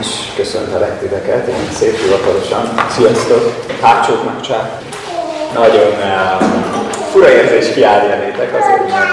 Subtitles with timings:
[0.00, 0.06] és
[0.36, 2.74] köszöntelek titeket, én szép hivatalosan.
[2.90, 3.64] Sziasztok!
[3.80, 4.78] Hátsóknak csak.
[5.54, 6.42] Nagyon uh,
[7.10, 9.08] fura érzés kiállni elétek azért, mert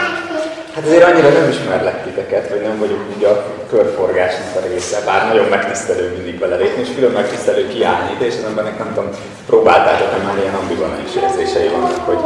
[0.76, 5.28] hát azért annyira nem ismerlek titeket, vagy nem vagyok úgy a körforgásnak a része, bár
[5.28, 9.10] nagyon megtisztelő mindig belelépni, és külön megtisztelő kiállni ide, és az embernek nem tudom,
[9.46, 12.19] próbáltátok-e már ilyen ambivalens érzései vannak, hogy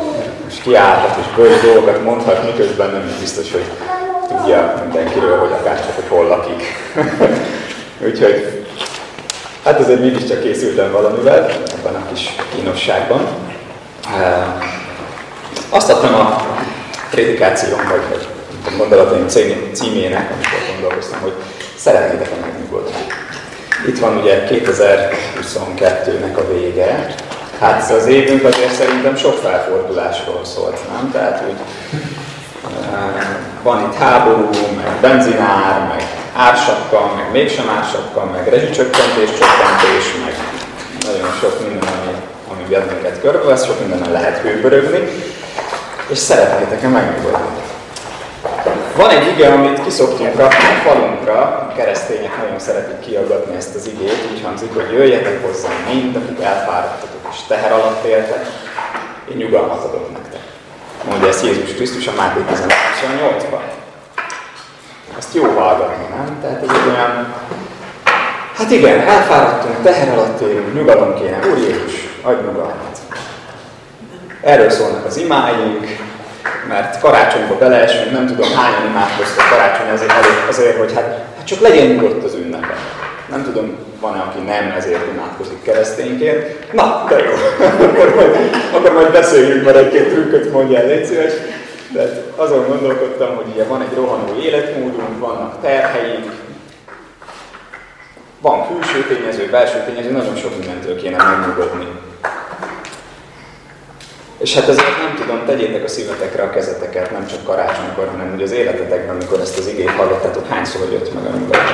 [0.43, 3.65] most kiállhat és bős dolgokat mondhat, miközben nem biztos, hogy
[4.27, 6.63] tudja mindenkiről, hogy akár csak, hogy hol lakik.
[8.05, 8.65] Úgyhogy
[9.63, 13.27] hát azért mégiscsak készültem valamivel ebben a kis kínosságban.
[15.69, 16.45] Azt adtam a
[17.09, 18.27] prédikációm, vagy, vagy
[18.65, 19.27] a gondolataim
[19.73, 21.33] címének, amikor gondolkoztam, hogy
[21.75, 22.95] szeretnétek-e megnyugodni.
[23.87, 27.15] Itt van ugye 2022-nek a vége,
[27.61, 31.11] Hát az évünk azért szerintem sok felfordulásról szólt, nem?
[31.11, 31.55] Tehát úgy
[33.63, 40.35] van itt háború, meg benzinár, meg ársapka, meg mégsem ársapka, meg rezsicsökkentés, csökkentés, meg
[41.05, 42.15] nagyon sok minden, ami,
[42.51, 45.09] ami bennünket körbevesz, sok minden lehet hőbörögni,
[46.07, 47.59] és szeretnétek-e megnyugodni.
[48.95, 53.87] Van egy ige, amit kiszoktunk rakni a falunkra, a keresztények nagyon szeretik kiagadni ezt az
[53.87, 58.45] igét, úgy hangzik, hogy jöjjetek hozzám mind, akik elfáradtatok és teher alatt éltek,
[59.31, 60.41] én nyugalmat adok nektek.
[61.09, 63.80] Mondja ezt Jézus Krisztus a Máté 18-ban.
[65.17, 66.37] Ezt jó hallgatni, nem?
[66.41, 67.33] Tehát ez egy olyan...
[68.55, 71.39] Hát igen, elfáradtunk, teher alatt élünk, nyugalom kéne.
[71.51, 72.99] Úr Jézus, adj nyugalmat.
[74.41, 75.85] Erről szólnak az imáink,
[76.67, 80.13] mert karácsonyba beleesünk, nem tudom hányan imádkoztak karácsony azért,
[80.49, 81.03] azért hogy hát,
[81.37, 82.75] hát csak legyen nyugodt az ünnepe.
[83.29, 86.73] Nem tudom, van-e, aki nem ezért imádkozik keresztényként.
[86.73, 87.31] Na, de jó.
[87.85, 91.33] akkor, majd, akkor majd beszéljünk, mert egy-két trükköt mondjál, légy szíves.
[91.91, 96.31] De azon gondolkodtam, hogy ugye van egy rohanó életmódunk, vannak terheink,
[98.41, 101.87] van külső tényező, belső tényező, nagyon sok mindentől kéne megnyugodni.
[104.37, 108.41] És hát ezért nem tudom, tegyétek a szívetekre a kezeteket, nem csak karácsonykor, hanem úgy
[108.41, 111.65] az életetekben, amikor ezt az igét hallottátok, hányszor jött meg a nyugalom.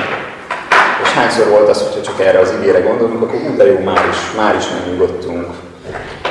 [1.02, 4.08] És hányszor volt az, hogyha csak erre az igére gondolunk, akkor úgy de jó, már
[4.10, 5.46] is, már is megnyugodtunk.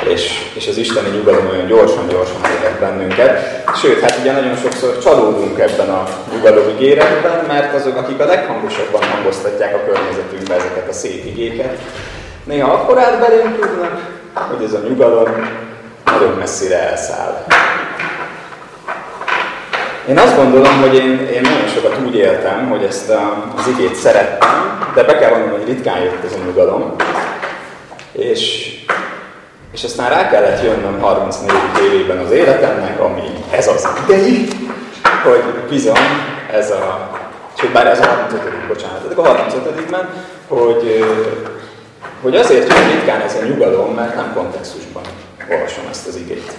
[0.10, 3.64] És, és az Isteni nyugalom olyan gyorsan-gyorsan élet bennünket.
[3.76, 9.04] Sőt, hát ugye nagyon sokszor csalódunk ebben a nyugalom ígéretben, mert azok, akik a leghangosabban
[9.04, 11.78] hangoztatják a környezetünkbe ezeket a szép igéket,
[12.44, 14.02] néha akkor át belénk tudnak,
[14.34, 15.50] hogy ez a nyugalom
[16.06, 17.46] nagyon messzire elszáll.
[20.10, 23.10] Én azt gondolom, hogy én, én nagyon sokat úgy éltem, hogy ezt
[23.56, 26.96] az igét szerettem, de be kell mondanom, hogy ritkán jött ez a nyugalom.
[28.12, 28.72] És,
[29.72, 34.48] és aztán rá kellett jönnöm 34 évében az életemnek, ami ez az idei,
[35.24, 36.08] hogy bizony
[36.52, 37.10] ez a,
[37.60, 38.68] sőt bár ez a 35.
[38.68, 40.10] bocsánat, a 35-ben,
[40.48, 41.06] hogy,
[42.22, 45.04] hogy azért jön ritkán ez a nyugalom, mert nem kontextusban
[45.52, 46.52] olvasom ezt az igét.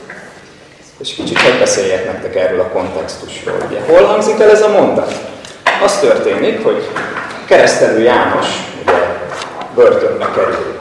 [0.98, 3.56] És kicsit hogy beszéljek nektek erről a kontextusról.
[3.68, 5.14] Ugye, hol hangzik el ez a mondat?
[5.82, 6.88] Az történik, hogy
[7.46, 8.46] keresztelő János
[8.82, 9.20] ugye,
[9.74, 10.77] börtönbe kerül.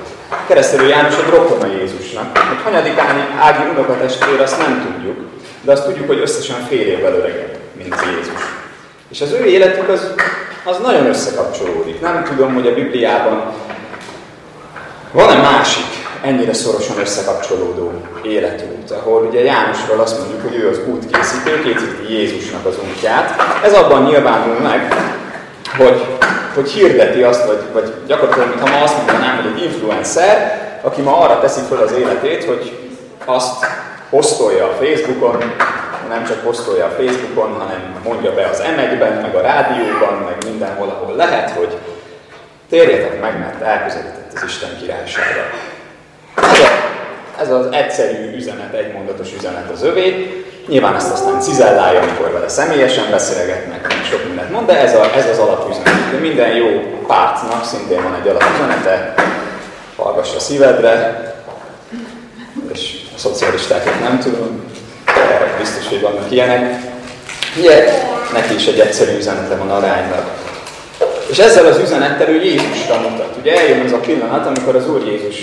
[0.47, 2.37] Keresztelő János egy rokona Jézusnak.
[2.37, 5.17] Hogy hanyadikán Ági unokatestvér, azt nem tudjuk,
[5.61, 8.41] de azt tudjuk, hogy összesen fél évvel öregebb, mint Jézus.
[9.11, 10.13] És az ő életük az,
[10.63, 12.01] az nagyon összekapcsolódik.
[12.01, 13.53] Nem tudom, hogy a Bibliában
[15.11, 15.85] van-e másik
[16.21, 17.91] ennyire szorosan összekapcsolódó
[18.23, 23.41] életút, ahol ugye Jánosról azt mondjuk, hogy ő az útkészítő, készíti Jézusnak az útját.
[23.63, 24.95] Ez abban nyilvánul meg,
[25.77, 26.16] hogy,
[26.57, 31.17] hogy hirdeti azt, vagy, vagy gyakorlatilag, ha ma azt mondanám, hogy egy influencer, aki ma
[31.17, 32.77] arra teszi fel az életét, hogy
[33.25, 33.65] azt
[34.09, 35.53] posztolja a Facebookon,
[36.09, 40.87] nem csak posztolja a Facebookon, hanem mondja be az emekben, meg a rádióban, meg mindenhol,
[40.87, 41.77] ahol lehet, hogy
[42.69, 45.41] térjetek meg, mert elközelített az Isten királysága.
[46.35, 50.45] Ez, ez az egyszerű üzenet, egymondatos üzenet az övé.
[50.67, 55.29] Nyilván ezt aztán cizellálja, amikor vele személyesen beszélgetnek, sok mindent mond, de ez, a, ez
[55.29, 56.11] az alapüzenet.
[56.11, 56.65] De minden jó
[57.07, 59.13] pártnak szintén van egy alapüzenete,
[59.95, 61.21] hallgass a szívedre,
[62.73, 64.63] és a szocialistákat nem tudom,
[65.05, 66.81] de biztos, hogy vannak ilyenek.
[67.57, 67.89] Ugye,
[68.33, 70.23] neki is egy egyszerű üzenete van aránylag.
[71.29, 73.35] És ezzel az üzenettel ő Jézusra mutat.
[73.39, 75.35] Ugye eljön az a pillanat, amikor az Úr Jézus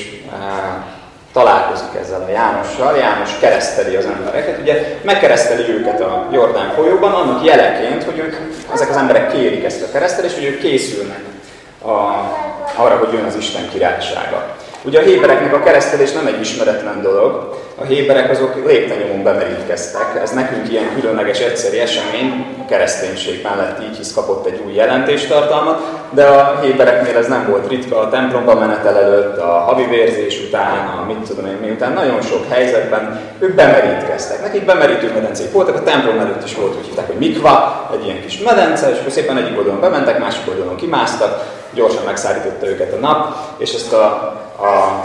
[1.34, 7.44] találkozik ezzel a Jánossal, János kereszteli az embereket, ugye megkereszteli őket a Jordán folyóban, annak
[7.44, 8.36] jeleként, hogy ők,
[8.72, 11.20] ezek az emberek kérik ezt a keresztelést, hogy ők készülnek
[11.82, 11.90] a,
[12.76, 14.56] arra, hogy jön az Isten királysága.
[14.84, 17.56] Ugye a hébereknek a keresztelés nem egy ismeretlen dolog.
[17.81, 20.20] A héberek azok léptenyomon bemerítkeztek.
[20.22, 25.81] Ez nekünk ilyen különleges egyszeri esemény, a kereszténység mellett így hisz kapott egy új jelentéstartalmat,
[26.10, 30.98] de a hébereknél ez nem volt ritka a templomba menetel előtt, a havi vérzés után,
[31.02, 34.42] a mit tudom én miután, nagyon sok helyzetben ők bemerítkeztek.
[34.42, 38.20] Nekik bemerítő medencék voltak, a templom előtt is volt, úgy hívták, hogy mikva, egy ilyen
[38.20, 41.42] kis medence, és akkor szépen egyik oldalon bementek, másik oldalon kimásztak,
[41.72, 45.05] gyorsan megszállította őket a nap, és ezt a, a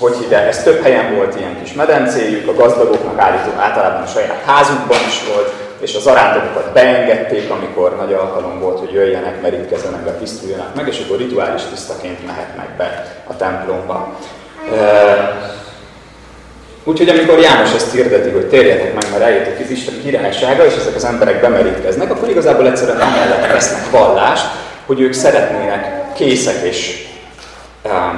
[0.00, 4.42] hogy hívják, ez több helyen volt ilyen kis medencéjük, a gazdagoknak állító általában a saját
[4.46, 10.10] házukban is volt, és az arándokokat beengedték, amikor nagy alkalom volt, hogy jöjjenek, merítkezzenek be,
[10.10, 14.16] tisztuljanak meg, és akkor rituális tisztaként mehetnek be a templomba.
[16.84, 20.94] Úgyhogy amikor János ezt hirdeti, hogy térjetek meg, mert eljöttek itt Isten királysága, és ezek
[20.94, 24.46] az emberek bemerítkeznek, akkor igazából egyszerűen amellett vesznek vallást,
[24.86, 27.08] hogy ők szeretnének készek és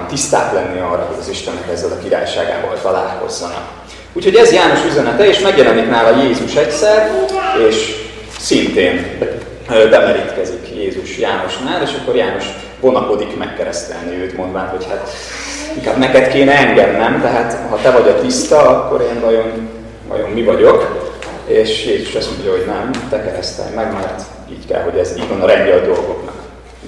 [0.08, 3.64] tiszták lenni arra, hogy az Istennek ezzel a királyságával találkozzanak.
[4.12, 7.10] Úgyhogy ez János üzenete, és megjelenik nála Jézus egyszer,
[7.68, 7.94] és
[8.38, 9.18] szintén
[9.68, 12.44] bemerítkezik Jézus Jánosnál, és akkor János
[12.80, 15.08] vonakodik megkeresztelni őt, mondván, hogy hát
[15.76, 17.20] inkább neked kéne engem, nem?
[17.20, 19.68] Tehát ha te vagy a tiszta, akkor én vajon,
[20.08, 21.10] vajon mi vagyok?
[21.46, 25.28] És Jézus azt mondja, hogy nem, te keresztelj meg, mert így kell, hogy ez így
[25.28, 26.34] van a rendje a dolgoknak.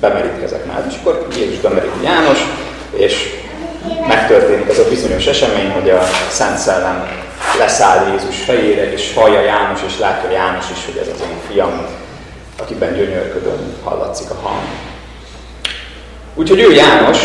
[0.00, 0.84] Bemerítkezek már.
[0.88, 2.38] És akkor Jézus bemerít János,
[2.96, 3.42] és
[4.08, 7.08] megtörténik ez a bizonyos esemény, hogy a Szent Szellem
[7.58, 11.86] leszáll Jézus fejére, és hallja János, és látja János is, hogy ez az én fiam,
[12.58, 14.62] akiben gyönyörködöm, hallatszik a hang.
[16.34, 17.18] Úgyhogy ő János,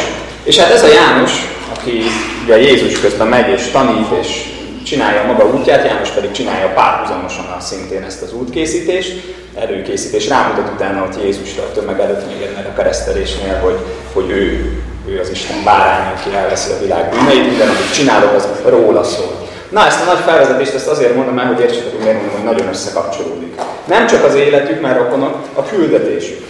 [0.44, 1.32] és hát ez a János,
[1.76, 2.02] aki
[2.44, 4.44] ugye Jézus közben megy és tanít, és
[4.86, 9.14] csinálja maga útját, János pedig csinálja párhuzamosan a szintén ezt az útkészítést,
[9.56, 13.78] előkészítés, rámutat utána ott Jézusra a tömeg előtt még ennek a keresztelésnél, hogy,
[14.14, 18.48] hogy ő, ő az Isten bárány, aki elveszi a világ bűneit, minden, amit csinálok, az
[18.66, 19.48] róla szól.
[19.70, 22.44] Na, ezt a nagy felvezetést ezt azért mondom el, hogy értsétek, hogy miért mondom, hogy
[22.44, 23.54] nagyon összekapcsolódik.
[23.86, 26.48] Nem csak az életük, mert rokonok, a küldetésük.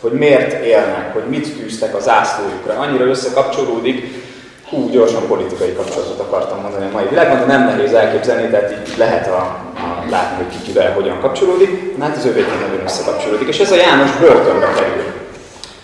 [0.00, 2.78] Hogy miért élnek, hogy mit tűztek az ászlójukra.
[2.78, 4.22] Annyira összekapcsolódik,
[4.68, 8.94] hú, gyorsan politikai kapcsolatot akartam mondani a mai világban, de nem nehéz elképzelni, tehát így
[8.96, 9.36] lehet a,
[9.74, 11.96] a látni, hogy ki kivel hogyan kapcsolódik.
[11.96, 13.48] Na hát az övéken nagyon összekapcsolódik.
[13.48, 15.21] És ez a János börtönbe kerül.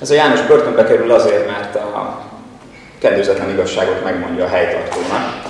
[0.00, 2.22] Ez a János börtönbe kerül azért, mert a
[2.98, 5.42] kedvezetlen igazságot megmondja a helytartónak,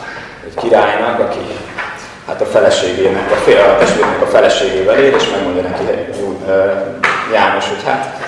[0.46, 1.38] egy királynak, aki
[2.26, 5.82] hát a feleségének, a, fél, a testvérének a feleségével él, és megmondja neki
[7.32, 8.20] János, hogy hát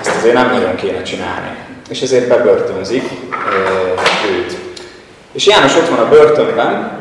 [0.00, 3.10] ezt azért nem nagyon kéne csinálni és ezért bebörtönzik
[4.30, 4.56] őt.
[5.32, 6.98] És János ott van a börtönben,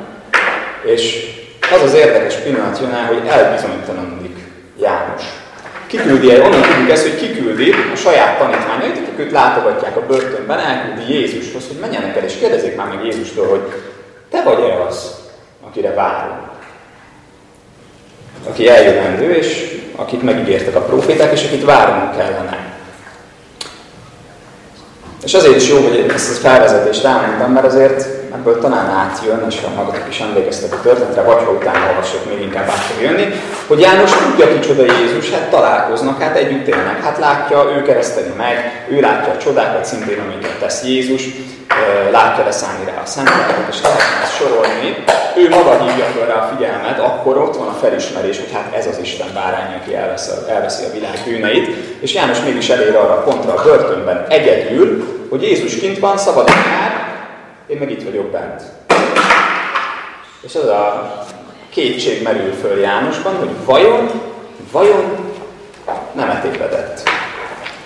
[0.83, 1.27] és
[1.75, 4.38] az az érdekes pillanat jön el, hogy elbizonytalanodik
[4.79, 5.23] János.
[5.89, 11.13] Kiküldi onnan tudjuk ezt, hogy kiküldi a saját tanítványait, akik őt látogatják a börtönben, elküldi
[11.13, 13.62] Jézushoz, hogy menjenek el, és kérdezik már meg Jézustól, hogy
[14.31, 15.15] te vagy-e az,
[15.68, 16.50] akire várunk?
[18.47, 22.74] Aki eljövendő, és akit megígértek a proféták, és akit várnunk kellene.
[25.24, 29.62] És azért is jó, hogy ezt a felvezetést elmondtam, mert azért ebből talán átjön, és
[29.63, 33.25] ha magatok is emlékeztek a történetre, vagy ha utána olvasok, még inkább át fog jönni,
[33.68, 38.86] hogy János tudja kicsoda Jézus, hát találkoznak, hát együtt élnek, hát látja, ő kereszteli meg,
[38.89, 41.24] ő látja a csodákat szintén, amiket tesz Jézus,
[42.12, 45.03] látja leszállni rá a szentléleket, és lehetne ezt sorolni.
[45.38, 48.88] Ő maga hívja fel rá a figyelmet, akkor ott van a felismerés, hogy hát ez
[48.88, 51.68] az Isten bárány, aki elveszi, elveszi a világ bűneit,
[52.00, 56.56] és János mégis elér arra a pontra a börtönben egyedül, hogy Jézus kint van, szabadon
[56.56, 57.08] jár,
[57.69, 58.61] én meg itt vagyok bent.
[60.42, 61.14] És az a
[61.69, 64.09] kétség merül föl Jánosban, hogy vajon,
[64.71, 65.33] vajon
[66.11, 67.09] nem tévedett.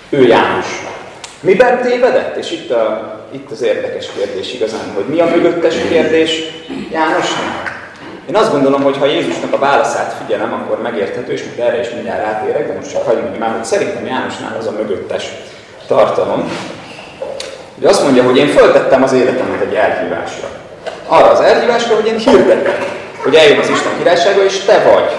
[0.10, 0.66] Ő János.
[1.40, 2.36] Miben tévedett?
[2.36, 6.42] És itt, a, itt az érdekes kérdés igazán, hogy mi a mögöttes kérdés
[6.92, 7.82] Jánosnak?
[8.30, 11.90] Én azt gondolom, hogy ha Jézusnak a válaszát figyelem, akkor megérthető, és még erre is
[11.90, 15.32] mindjárt rátérek, de most csak hagyd már, hogy szerintem Jánosnál az a mögöttes
[15.88, 16.52] tartalom,
[17.75, 20.48] hogy azt mondja, hogy én föltettem az életemet egy elhívásra.
[21.08, 22.75] Arra az elhívásra, hogy én hirdetem,
[23.24, 25.12] hogy eljön az Isten királysága, és te vagy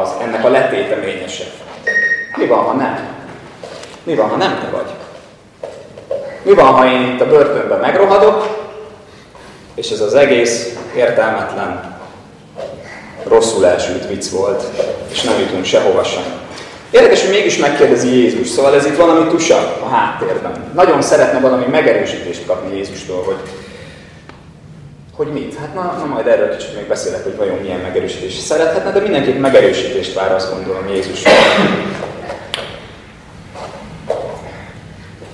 [0.00, 1.44] az ennek a letéteményese.
[2.36, 2.98] Mi van, ha nem?
[4.02, 4.90] Mi van, ha nem te vagy?
[6.42, 8.60] Mi van, ha én itt a börtönben megrohadok,
[9.74, 12.00] és ez az egész értelmetlen,
[13.24, 14.62] rosszul elsült vicc volt,
[15.10, 16.41] és nem jutunk sehova sem.
[16.92, 20.52] Érdekes, hogy mégis megkérdezi Jézus, szóval ez itt valami tusa a háttérben.
[20.74, 23.36] Nagyon szeretne valami megerősítést kapni Jézustól, hogy,
[25.16, 25.56] hogy mit?
[25.60, 29.38] Hát na, na majd erről kicsit még beszélek, hogy vajon milyen megerősítést szerethetne, de mindenképp
[29.38, 31.22] megerősítést vár, azt gondolom Jézus.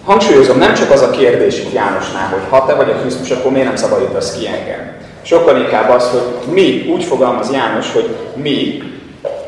[0.04, 3.52] Hangsúlyozom, nem csak az a kérdés itt Jánosnál, hogy ha te vagy a Krisztus, akkor
[3.52, 4.96] miért nem szabadítasz ki engem?
[5.22, 8.82] Sokkal inkább az, hogy mi, úgy fogalmaz János, hogy mi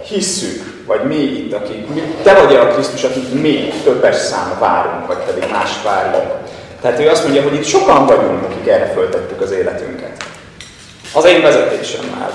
[0.09, 5.07] hisszük, vagy mi itt, akik, mi, te vagy a Krisztus, akik mi többes szám várunk,
[5.07, 6.33] vagy pedig más várunk.
[6.81, 10.25] Tehát ő azt mondja, hogy itt sokan vagyunk, akik erre föltettük az életünket.
[11.15, 12.31] Az én vezetésemmel.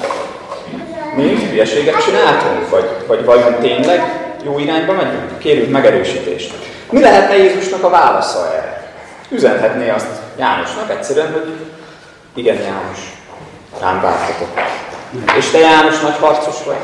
[1.15, 4.01] Mi hülyeséget csináltunk, vagy, vagy vajon tényleg
[4.43, 5.37] jó irányba megyünk?
[5.39, 6.53] Kérjük megerősítést.
[6.89, 8.93] Mi lehetne Jézusnak a válasza erre?
[9.29, 10.07] Üzenhetné azt
[10.37, 11.53] Jánosnak egyszerűen, hogy
[12.33, 12.99] igen János,
[13.81, 14.59] rám vártatok.
[15.37, 16.77] És te János nagy harcos vagy,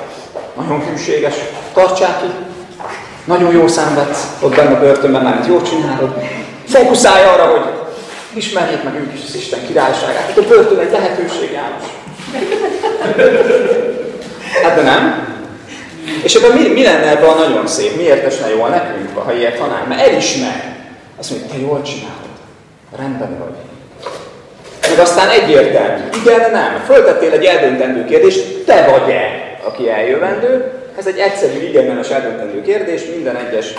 [0.56, 1.34] nagyon hűséges,
[1.74, 2.28] tartsák ki,
[3.26, 6.14] nagyon jó szenvedsz ott benne a börtönben, mert jó csinálod.
[6.68, 7.62] Fókuszálj arra, hogy
[8.34, 10.26] ismerjék meg ők is az Isten királyságát.
[10.28, 11.84] Hát a börtön egy lehetőség, János.
[14.64, 15.30] Hát de nem.
[16.24, 17.96] És akkor mi, mi lenne ebben a nagyon szép?
[17.96, 19.88] Miért esne jól nekünk, ha ilyet tanár?
[19.88, 20.76] Mert elismer.
[21.20, 22.30] Azt mondja, te jól csinálod.
[22.98, 23.56] Rendben vagy.
[24.90, 26.04] Meg aztán egyértelmű.
[26.24, 26.84] Igen, nem.
[26.86, 30.72] Föltettél egy eldöntendő kérdést, te vagy-e, aki eljövendő?
[30.98, 33.74] Ez egy egyszerű, igennemes eldöntendő kérdés, minden egyes,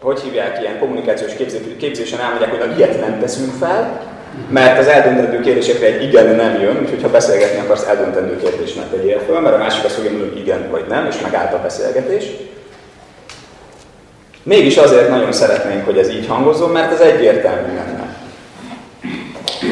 [0.00, 1.32] hogy hívják ilyen kommunikációs
[1.78, 4.00] képzésen elmondják, hogy na, ilyet nem teszünk fel,
[4.48, 8.82] mert az eldöntendő kérdésekre egy igen nem jön, úgyhogy ha beszélgetni akarsz, eldöntendő kérdés ne
[8.82, 11.62] tegyél föl, mert a másik azt fogja mondani, hogy igen vagy nem, és megállt a
[11.62, 12.24] beszélgetés.
[14.42, 17.97] Mégis azért nagyon szeretnénk, hogy ez így hangozzon, mert ez egyértelmű lenne.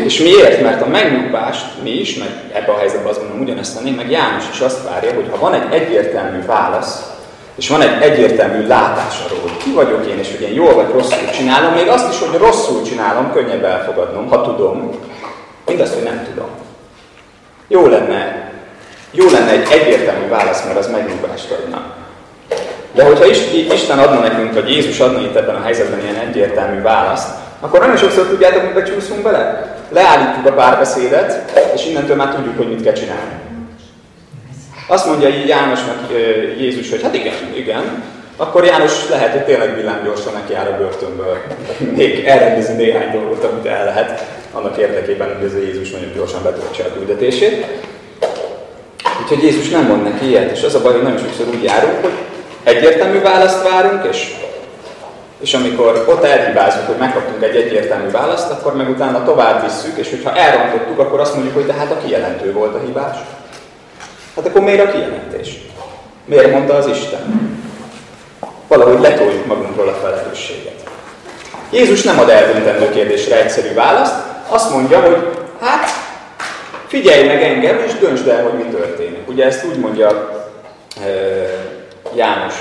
[0.07, 0.63] És miért?
[0.63, 4.45] Mert a megnyugvást mi is, meg ebben a helyzetben azt mondom, ugyanezt tennénk, meg János
[4.53, 7.11] is azt várja, hogy ha van egy egyértelmű válasz,
[7.57, 10.91] és van egy egyértelmű látás arról, hogy ki vagyok én, és hogy én jól vagy
[10.93, 14.91] rosszul csinálom, még azt is, hogy rosszul csinálom, könnyebb elfogadnom, ha tudom,
[15.67, 16.49] mindazt, hogy nem tudom.
[17.69, 18.51] Jó lenne,
[19.11, 21.95] jó lenne egy egyértelmű válasz, mert az megnyugvást adna.
[22.93, 23.27] De hogyha
[23.75, 27.29] Isten adna nekünk, vagy Jézus adna itt ebben a helyzetben ilyen egyértelmű választ,
[27.61, 29.76] akkor nagyon sokszor tudjátok, hogy becsúszunk bele?
[29.89, 33.33] Leállítjuk a párbeszédet, és innentől már tudjuk, hogy mit kell csinálni.
[34.89, 35.99] Azt mondja így Jánosnak
[36.59, 38.03] Jézus, hogy hát igen, igen,
[38.37, 41.39] akkor János lehet, hogy tényleg villámgyorsan neki jár a börtönből.
[41.95, 46.83] Még elrendezni néhány dolgot, amit el lehet, annak érdekében, hogy ez Jézus nagyon gyorsan betöltse
[46.85, 47.67] a küldetését.
[49.23, 52.01] Úgyhogy Jézus nem mond neki ilyet, és az a baj, hogy nagyon sokszor úgy járunk,
[52.01, 52.13] hogy
[52.63, 54.35] egyértelmű választ várunk, és,
[55.47, 60.11] és amikor ott elhibázunk, hogy megkaptunk egy egyértelmű választ, akkor meg utána tovább visszük, és
[60.11, 63.17] hogyha elrontottuk, akkor azt mondjuk, hogy de hát a kijelentő volt a hibás.
[64.37, 65.59] Hát akkor miért a kijelentés?
[66.25, 67.61] Miért mondta az Isten?
[68.69, 70.83] Valahogy letoljuk magunkról a felelősséget.
[71.71, 74.15] Jézus nem ad eldöntendő kérdésre egyszerű választ,
[74.49, 75.29] azt mondja, hogy
[75.61, 75.89] hát
[76.87, 79.29] figyelj meg engem, és döntsd el, hogy mi történik.
[79.29, 80.31] Ugye ezt úgy mondja
[81.05, 81.09] e,
[82.15, 82.55] János,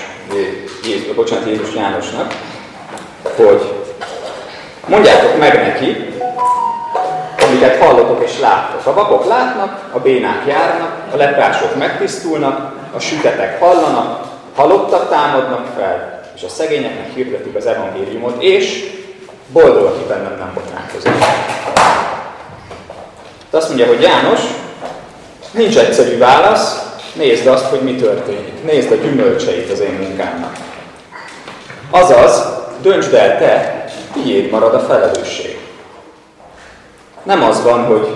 [0.84, 2.34] Jézus, bocsánat, Jézus Jánosnak,
[3.36, 3.74] hogy
[4.88, 6.14] mondjátok meg neki,
[7.48, 8.86] amiket hallotok és láttok.
[8.86, 14.20] A vakok látnak, a bénák járnak, a leprások megtisztulnak, a sütetek hallanak,
[14.56, 18.94] halottak támadnak fel, és a szegényeknek hirdetik az evangéliumot, és
[19.48, 21.12] boldog, aki bennem nem botránkozik.
[23.52, 24.40] De azt mondja, hogy János,
[25.52, 28.64] nincs egyszerű válasz, nézd azt, hogy mi történik.
[28.64, 30.56] Nézd a gyümölcseit az én munkámnak.
[31.90, 35.58] Azaz, döntsd el te, tiéd marad a felelősség.
[37.24, 38.08] Nem az van, hogy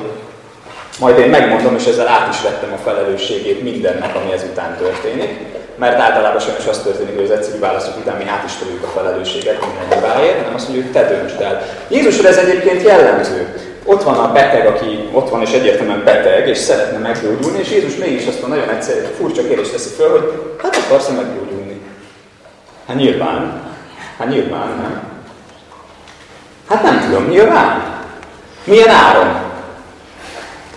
[0.99, 5.39] majd én megmondom, és ezzel át is vettem a felelősségét mindennek, ami ezután történik,
[5.75, 8.99] mert általában sajnos az történik, hogy az egyszerű válaszok után mi át is tudjuk a
[8.99, 11.61] felelősséget minden hibáért, hanem azt mondjuk, te döntsd el.
[11.87, 13.53] Jézusra ez egyébként jellemző.
[13.85, 17.95] Ott van a beteg, aki ott van és egyértelműen beteg, és szeretne meggyógyulni, és Jézus
[17.95, 21.81] mégis azt a nagyon egyszerű, furcsa kérdést teszi föl, hogy hát akarsz-e meggyógyulni?
[22.87, 23.68] Hát nyilván.
[24.19, 25.01] Hát nyilván, nem?
[26.69, 27.83] Hát nem tudom, nyilván.
[28.63, 29.35] Milyen áron?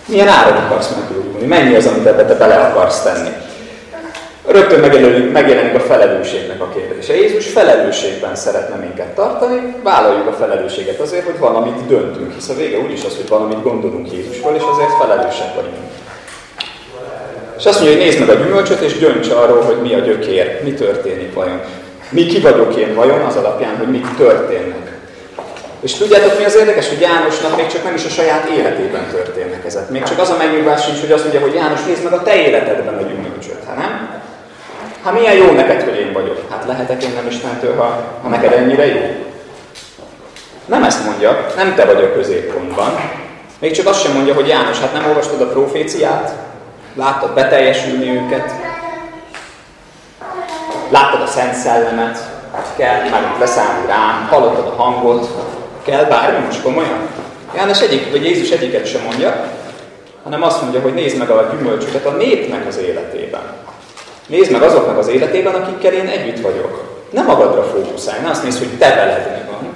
[0.05, 1.45] Milyen áron akarsz meggyógyulni?
[1.45, 3.29] Mennyi az, amit ebbe te bele akarsz tenni?
[4.47, 7.15] Rögtön megjelenik, megjelenik a felelősségnek a kérdése.
[7.15, 12.79] Jézus felelősségben szeretne minket tartani, vállaljuk a felelősséget azért, hogy valamit döntünk, hisz a vége
[12.79, 15.77] úgyis az, hogy valamit gondolunk Jézusról, és azért felelősek vagyunk.
[17.57, 20.63] És azt mondja, hogy nézd meg a gyümölcsöt, és dönts arról, hogy mi a gyökér,
[20.63, 21.61] mi történik vajon.
[22.13, 24.91] Mi ki vagyok én vajon az alapján, hogy mit történnek.
[25.79, 29.65] És tudjátok mi az érdekes, hogy Jánosnak még csak nem is a saját életében történnek
[29.65, 29.89] ezek.
[29.89, 32.35] Még csak az a megnyugvás sincs, hogy azt mondja, hogy János, nézd meg a te
[32.35, 34.21] életedben a gyümölcsöt, hát nem?
[35.03, 36.45] Hát milyen jó neked, hogy én vagyok.
[36.49, 39.01] Hát lehetek én nem Istentől, ha, ha neked ennyire jó?
[40.65, 42.99] Nem ezt mondja, nem te vagy a középpontban.
[43.59, 46.33] Még csak azt sem mondja, hogy János, hát nem olvastad a proféciát?
[46.95, 48.51] Láttad beteljesülni őket?
[50.93, 52.17] Láttad a Szent Szellemet?
[52.77, 55.27] kell már leszállni rám, hallottad a hangot,
[55.83, 57.07] kell bármi most komolyan?
[57.55, 59.45] János egyik, vagy Jézus egyiket sem mondja,
[60.23, 63.41] hanem azt mondja, hogy nézd meg a gyümölcsöket a népnek az életében.
[64.27, 66.83] Nézd meg azoknak az életében, akikkel én együtt vagyok.
[67.09, 69.73] Nem magadra fókuszálj, ne azt nézd, hogy te veled mi van.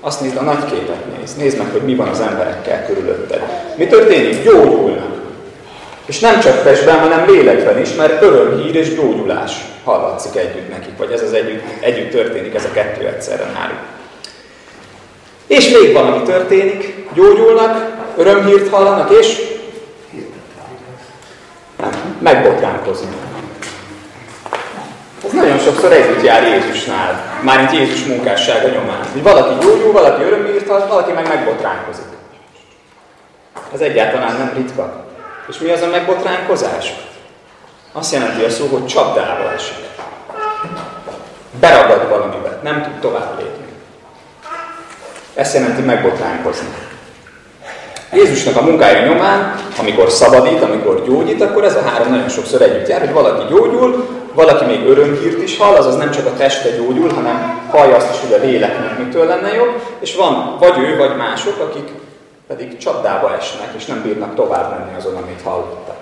[0.00, 1.38] Azt nézd, a nagy képet nézd.
[1.38, 3.42] Nézd meg, hogy mi van az emberekkel körülötted.
[3.76, 4.42] Mi történik?
[4.44, 5.17] Gyógyulnak.
[6.08, 9.52] És nem csak testben, hanem lélekben is, mert örömhír és gyógyulás
[9.84, 13.78] hallatszik együtt nekik, vagy ez az együtt, együtt történik, ez a kettő egyszerre náluk.
[15.46, 19.40] És még valami történik, gyógyulnak, örömhírt hallanak, és
[21.80, 23.12] nem, megbotránkoznak.
[25.24, 29.00] Ez nagyon sokszor együtt jár Jézusnál, mármint Jézus munkássága nyomán.
[29.12, 32.04] Hogy valaki gyógyul, valaki örömhírt hall, valaki meg megbotránkozik.
[33.74, 35.07] Ez egyáltalán nem ritka.
[35.48, 36.94] És mi az a megbotránkozás?
[37.92, 39.76] Azt jelenti a szó, hogy csapdába esik.
[41.60, 43.66] Beragad valamivel, nem tud tovább lépni.
[45.34, 46.68] Ezt jelenti megbotránkozni.
[48.12, 52.88] Jézusnak a munkája nyomán, amikor szabadít, amikor gyógyít, akkor ez a három nagyon sokszor együtt
[52.88, 57.12] jár, hogy valaki gyógyul, valaki még örömhírt is hall, azaz nem csak a teste gyógyul,
[57.12, 61.16] hanem hallja azt is, hogy a léleknek mitől lenne jobb, és van vagy ő, vagy
[61.16, 61.88] mások, akik
[62.48, 65.96] pedig csapdába esnek, és nem bírnak tovább menni azon, amit hallottak.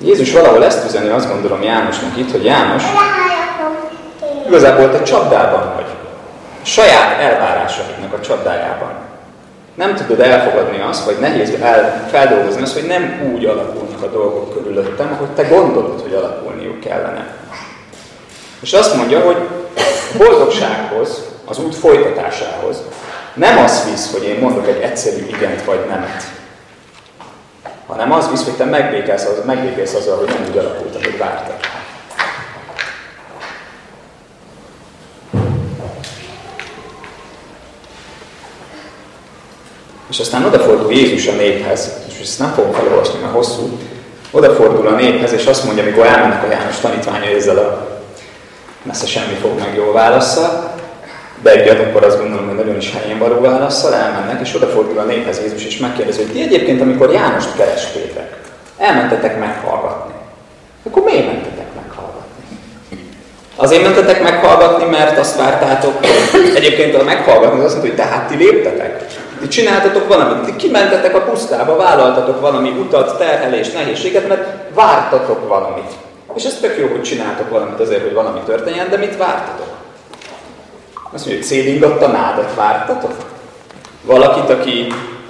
[0.00, 2.82] Jézus valahol ezt üzeni, azt gondolom Jánosnak itt, hogy János
[4.46, 5.86] igazából te csapdában vagy.
[6.62, 8.92] A saját elvárásaidnak a csapdájában.
[9.74, 14.52] Nem tudod elfogadni azt, vagy nehéz el, feldolgozni azt, hogy nem úgy alakulnak a dolgok
[14.54, 17.36] körülöttem, ahogy te gondolod, hogy alakulniuk kellene.
[18.60, 19.36] És azt mondja, hogy
[20.14, 22.76] a boldogsághoz, az út folytatásához
[23.38, 26.22] nem az visz, hogy én mondok egy egyszerű igent vagy nemet,
[27.86, 31.56] hanem az visz, hogy te megbékelsz, az, megbékelsz azzal, hogy nem úgy alakult, ahogy vártad.
[40.10, 43.78] És aztán odafordul Jézus a néphez, és ezt nem fogom felolvasni, mert hosszú,
[44.30, 47.88] odafordul a néphez, és azt mondja, amikor elmennek a János tanítványai ezzel a
[48.82, 50.76] messze semmi fog meg jó válasza,
[51.42, 55.40] egy akkor azt gondolom, hogy nagyon is helyén való válaszsal elmennek, és odafordul a néphez
[55.40, 58.36] Jézus, és megkérdezi, hogy ti egyébként, amikor Jánost kerestétek,
[58.78, 60.12] elmentetek meghallgatni.
[60.86, 62.44] Akkor miért mentetek meghallgatni?
[63.56, 65.94] Azért mentetek meghallgatni, mert azt vártátok,
[66.54, 69.06] egyébként a meghallgatni az azt mondja, hogy tehát ti léptetek.
[69.40, 75.92] Ti csináltatok valamit, ti kimentetek a pusztába, vállaltatok valami utat, terhelést, nehézséget, mert vártatok valamit.
[76.34, 79.77] És ez tök jó, hogy csináltok valamit azért, hogy valami történjen, de mit vártatok?
[81.12, 83.12] Azt mondja, hogy célingatta nádat vártatok?
[84.02, 84.86] Valakit, aki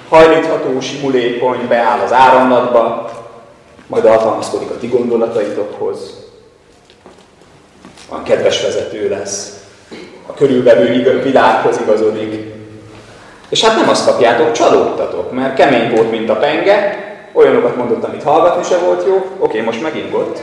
[0.09, 3.09] hajlítható, simulékony, beáll az áramlatba,
[3.87, 6.27] majd alkalmazkodik a ti gondolataitokhoz,
[8.09, 9.63] van kedves vezető lesz,
[10.27, 12.53] a körülvevő világhoz igazodik.
[13.49, 16.97] És hát nem azt kapjátok, csalódtatok, mert kemény volt, mint a penge,
[17.33, 20.41] olyanokat mondott, amit hallgatni se volt jó, oké, most megingott,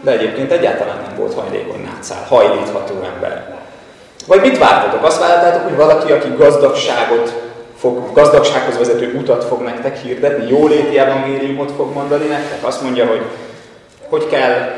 [0.00, 3.51] de egyébként egyáltalán nem volt hajlékony nátszál, hajlítható ember.
[4.26, 5.04] Vagy mit vártatok?
[5.04, 7.32] Azt vártátok, hogy valaki, aki gazdagságot
[7.78, 12.66] fog, gazdagsághoz vezető utat fog nektek hirdetni, jóléti evangéliumot fog mondani nektek?
[12.66, 13.22] Azt mondja, hogy
[14.12, 14.70] hogy kell,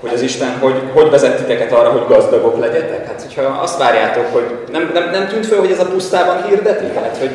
[0.00, 3.06] hogy az Isten, hogy, hogy vezet titeket arra, hogy gazdagok legyetek?
[3.06, 6.84] Hát, hogyha azt várjátok, hogy nem, nem, nem tűnt föl, hogy ez a pusztában hirdeti?
[6.84, 7.30] Tehát, hogy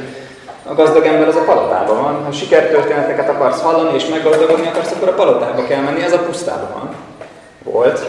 [0.70, 2.24] a gazdag ember az a palotában van.
[2.24, 6.70] Ha sikertörténeteket akarsz hallani és meggazdagodni akarsz, akkor a palotába kell menni, ez a pusztában
[6.74, 6.96] van.
[7.64, 8.00] Volt.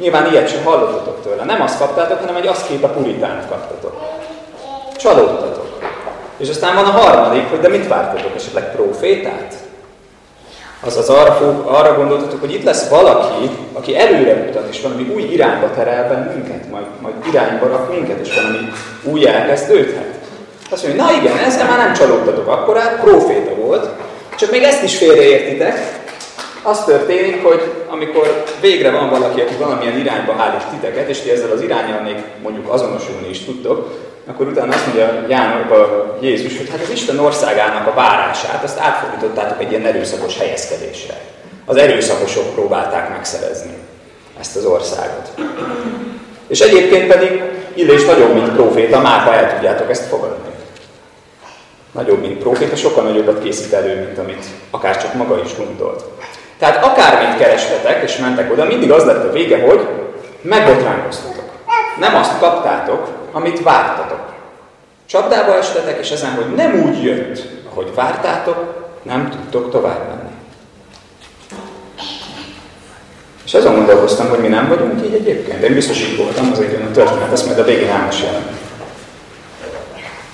[0.00, 1.44] Nyilván ilyet sem hallottatok tőle.
[1.44, 4.00] Nem azt kaptátok, hanem egy azt kép a puritánt kaptatok.
[4.96, 5.78] Csalódtatok.
[6.36, 8.34] És aztán van a harmadik, hogy de mit vártatok?
[8.36, 9.54] Esetleg profétát?
[10.84, 15.70] Azaz arra, arra gondoltatok, hogy itt lesz valaki, aki előre mutat, és valami új irányba
[15.70, 18.58] terel bennünket, majd, majd irányba rak minket, és valami
[19.02, 20.14] új elkezdődhet.
[20.70, 23.88] Azt mondja, na igen, ezzel már nem csalódtatok akkorát, proféta volt,
[24.36, 25.99] csak még ezt is félreértitek,
[26.62, 31.50] az történik, hogy amikor végre van valaki, aki valamilyen irányba állít titeket, és ti ezzel
[31.50, 36.70] az irányjal még mondjuk azonosulni is tudtok, akkor utána azt mondja János, a Jézus, hogy
[36.70, 41.20] hát az Isten országának a várását, azt átfordítottátok egy ilyen erőszakos helyezkedésre.
[41.64, 43.72] Az erőszakosok próbálták megszerezni
[44.40, 45.30] ezt az országot.
[46.46, 47.42] És egyébként pedig
[47.74, 50.48] Illés nagyobb, mint proféta, már ha el tudjátok ezt fogadni.
[51.92, 56.04] Nagyobb, mint proféta, sokkal nagyobbat készít elő, mint amit akár csak maga is gondolt.
[56.60, 59.88] Tehát akármit kerestetek, és mentek oda, mindig az lett a vége, hogy
[60.40, 61.44] megbotránkoztatok.
[61.98, 64.32] Nem azt kaptátok, amit vártatok.
[65.06, 70.30] Csapdába estetek, és ezen, hogy nem úgy jött, ahogy vártátok, nem tudtok tovább menni.
[73.44, 75.62] És azon gondolkoztam, hogy mi nem vagyunk így egyébként.
[75.62, 78.46] Én biztos így voltam, azért jön a történet, ezt majd a végén elmesélem.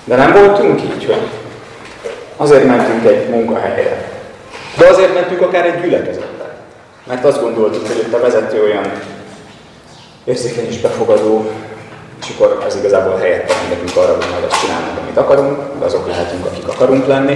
[0.04, 1.28] De nem voltunk így, hogy
[2.36, 4.15] azért mentünk egy munkahelyre.
[4.76, 6.56] De azért mentünk akár egy gyülekezetbe.
[7.06, 8.92] Mert azt gondoltuk, hogy itt a vezető olyan
[10.24, 11.50] érzékeny és befogadó,
[12.20, 16.06] és akkor az igazából helyett nekünk arra, hogy majd azt csinálunk, amit akarunk, de azok
[16.06, 17.34] lehetünk, akik akarunk lenni.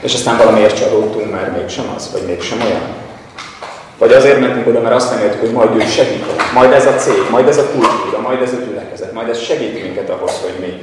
[0.00, 2.82] És aztán valamiért csalódtunk, mert mégsem az, vagy mégsem olyan.
[3.98, 7.30] Vagy azért mentünk oda, mert azt reméltük, hogy majd ő segít, majd ez a cég,
[7.30, 10.82] majd ez a kultúra, majd ez a gyülekezet, majd ez segít minket ahhoz, hogy mi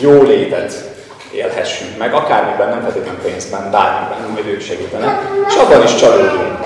[0.00, 0.91] jó létet
[1.32, 6.58] élhessünk meg, akármiben, nem feltétlenül pénzben, bármiben, majd ők segítenek, és abban is csalódunk.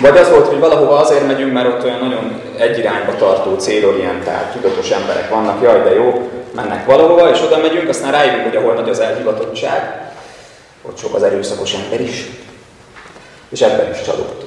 [0.00, 4.52] Vagy az volt, hogy valahova azért megyünk, mert ott olyan nagyon egy irányba tartó, célorientált,
[4.52, 8.74] tudatos emberek vannak, jaj, de jó, mennek valahova, és oda megyünk, aztán rájövünk, hogy ahol
[8.74, 10.10] nagy az elhivatottság,
[10.82, 12.26] ott sok az erőszakos ember is,
[13.48, 14.45] és ebben is csalódtunk.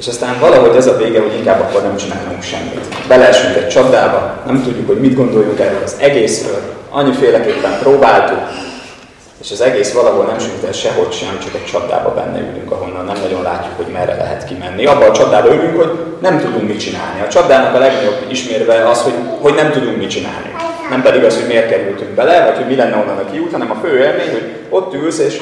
[0.00, 3.06] És aztán valahogy ez a vége, hogy inkább akkor nem csinálunk semmit.
[3.08, 6.60] Beleesünk egy csapdába, nem tudjuk, hogy mit gondoljunk erről az egészről,
[6.90, 8.38] annyiféleképpen próbáltuk,
[9.42, 13.04] és az egész valahol nem sült el sehogy sem, csak egy csapdába benne ülünk, ahonnan
[13.04, 14.86] nem nagyon látjuk, hogy merre lehet kimenni.
[14.86, 17.20] Abban a csapdába ülünk, hogy nem tudunk mit csinálni.
[17.20, 20.54] A csapdának a legnagyobb ismérve az, hogy, hogy nem tudunk mit csinálni.
[20.90, 23.70] Nem pedig az, hogy miért kerültünk bele, vagy hogy mi lenne onnan a kiút, hanem
[23.70, 25.40] a fő élmény, hogy ott ülsz, és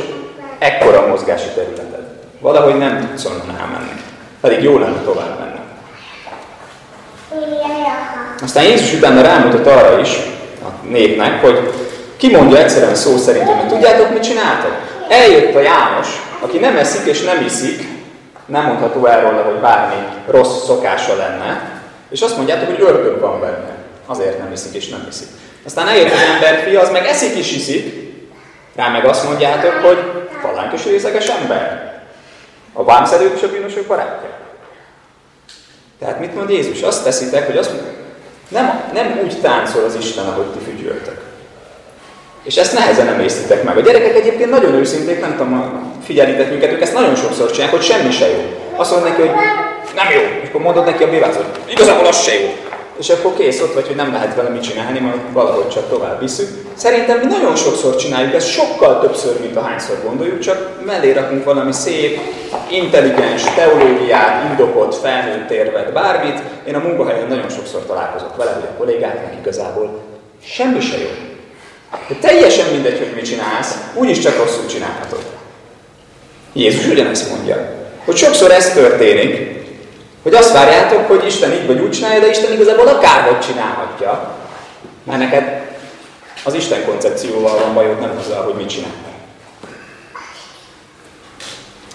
[0.59, 2.03] ekkora mozgási területed.
[2.41, 4.08] Valahogy nem tudsz onnan elmenni.
[4.41, 5.59] Pedig jó lenne tovább menni.
[8.43, 10.17] Aztán Jézus utána rámutat arra is
[10.63, 11.73] a népnek, hogy
[12.17, 14.73] kimondja egyszerűen szó szerint, hogy tudjátok, mit csináltok?
[15.09, 16.09] Eljött a János,
[16.41, 17.89] aki nem eszik és nem iszik,
[18.47, 23.41] nem mondható el róla, hogy bármi rossz szokása lenne, és azt mondjátok, hogy ördög van
[23.41, 23.77] benne.
[24.07, 25.29] Azért nem iszik és nem iszik.
[25.67, 28.13] Aztán eljött az emberfi, az meg eszik is iszik,
[28.77, 29.99] rá meg azt mondjátok, hogy
[30.41, 31.88] falánk és részeges ember.
[32.79, 34.29] A vámszedők és a bűnösök barátja.
[35.99, 36.83] Tehát mit mond Jézus?
[36.83, 37.91] Azt teszitek, hogy azt mondja,
[38.49, 41.21] nem, nem úgy táncol az Isten, ahogy ti fügyöltök.
[42.43, 43.77] És ezt nehezen emésztitek meg.
[43.77, 47.85] A gyerekek egyébként nagyon őszinték, nem tudom, figyelitek őket, ők ezt nagyon sokszor csinálják, hogy
[47.85, 48.43] semmi se jó.
[48.77, 49.31] Azt mondod neki, hogy
[49.95, 52.55] nem jó, és akkor mondod neki a bivác, hogy igazából az se jó.
[52.99, 56.21] És akkor kész ott vagy, hogy nem lehet vele mit csinálni, majd valahogy csak tovább
[56.21, 56.49] visszük.
[56.75, 61.73] Szerintem mi nagyon sokszor csináljuk ezt, sokkal többször, mint ahányszor gondoljuk, csak mellé rakunk valami
[61.73, 62.19] szép,
[62.71, 66.43] intelligens teológiát, indokot, felnőtt érvet, bármit.
[66.67, 69.99] Én a munkahelyen nagyon sokszor találkozok vele, hogy a kollégáknak igazából
[70.45, 71.09] semmi se jó.
[72.09, 75.23] De teljesen mindegy, hogy mit csinálsz, úgyis csak rosszul csinálhatod.
[76.53, 77.73] Jézus ugyanezt mondja,
[78.05, 79.58] hogy sokszor ez történik,
[80.29, 84.35] hogy azt várjátok, hogy Isten így vagy úgy csinálja, de Isten igazából akárhogy csinálhatja.
[85.05, 85.63] Mert neked
[86.45, 88.91] az Isten koncepcióval van bajod, nem azzal, hogy mit csinál.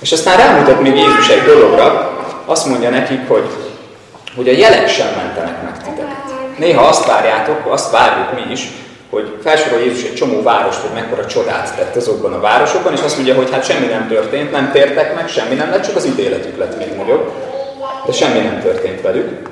[0.01, 3.49] És aztán rámutat még Jézus egy dologra, azt mondja nekik, hogy,
[4.35, 6.57] hogy a jelek sem mentenek meg titeket.
[6.57, 8.67] Néha azt várjátok, azt várjuk mi is,
[9.09, 13.15] hogy felsorol Jézus egy csomó várost, hogy mekkora csodát tett azokban a városokban, és azt
[13.15, 16.57] mondja, hogy hát semmi nem történt, nem tértek meg, semmi nem lett, csak az ítéletük
[16.57, 17.52] lett még nagyobb,
[18.05, 19.49] de semmi nem történt velük.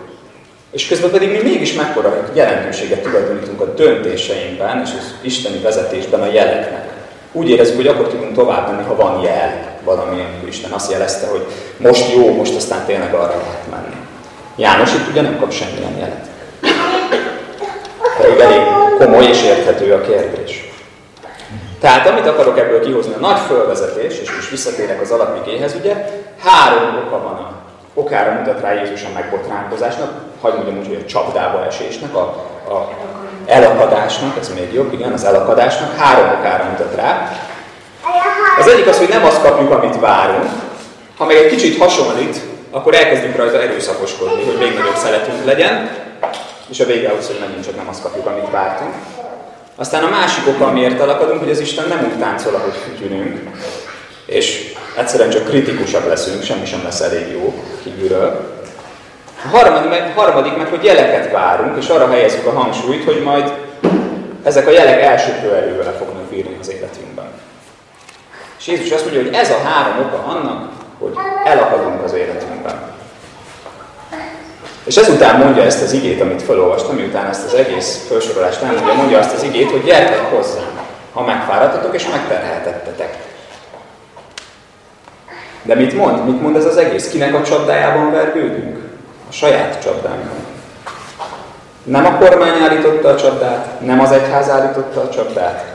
[0.71, 6.31] És közben pedig mi mégis mekkora jelentőséget tulajdonítunk a döntéseinkben és az isteni vezetésben a
[6.31, 6.89] jeleknek.
[7.31, 11.45] Úgy érezzük, hogy akkor tudunk tovább menni, ha van jel valami, Isten azt jelezte, hogy
[11.77, 13.95] most jó, most aztán tényleg arra lehet menni.
[14.55, 16.29] János itt ugye nem kap semmilyen jelet.
[18.17, 18.61] Pedig elég
[18.97, 20.69] komoly és érthető a kérdés.
[21.79, 25.95] Tehát amit akarok ebből kihozni, a nagy fölvezetés, és most visszatérek az alapigéhez, ugye,
[26.43, 27.60] három oka van a
[27.93, 32.21] okára mutat rá Jézus a megbotránkozásnak, hagyd mondjam úgy, hogy a csapdába esésnek, a,
[32.67, 32.89] a
[33.45, 37.31] elakadásnak, ez még jobb, igen, az elakadásnak három okára mutat rá.
[38.59, 40.49] Az egyik az, hogy nem azt kapjuk, amit várunk,
[41.17, 45.89] ha meg egy kicsit hasonlít, akkor elkezdünk rajta erőszakoskodni, hogy még nagyobb szeretünk legyen,
[46.69, 48.93] és a vége az, hogy megint csak nem azt kapjuk, amit vártunk.
[49.75, 53.39] Aztán a másik oka, amiért elakadunk, hogy az Isten nem úgy táncol, ahogy fütyülünk,
[54.31, 58.59] és egyszerűen csak kritikusak leszünk, semmi sem lesz elég jó kívülről.
[59.45, 63.53] A harmadik meg, harmadik meg, hogy jeleket várunk, és arra helyezzük a hangsúlyt, hogy majd
[64.43, 67.25] ezek a jelek elsőprő erővel fognak bírni az életünkben.
[68.59, 71.13] És Jézus azt mondja, hogy ez a három oka annak, hogy
[71.45, 72.93] elakadunk az életünkben.
[74.83, 79.19] És ezután mondja ezt az igét, amit felolvastam, miután ezt az egész felsorolást elmondja, mondja
[79.19, 80.79] azt az igét, hogy gyertek hozzám,
[81.13, 82.90] ha megfáradtatok és megterheltettetek.
[85.61, 86.25] De mit mond?
[86.25, 87.09] Mit mond ez az egész?
[87.09, 88.77] Kinek a csapdájában vergődünk?
[89.29, 90.49] A saját csapdánkban.
[91.83, 95.65] Nem a kormány állította a csapdát, nem az egyház állította a csapdát,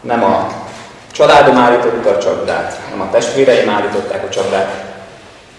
[0.00, 0.46] nem a
[1.12, 4.84] családom állította a csapdát, nem a testvéreim állították a csapdát.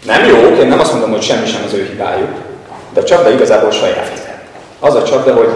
[0.06, 2.32] Nem jó, én nem azt mondom, hogy semmi sem az ő hibájuk,
[2.94, 4.40] de a csapda igazából saját.
[4.80, 5.50] Az a csapda, hogy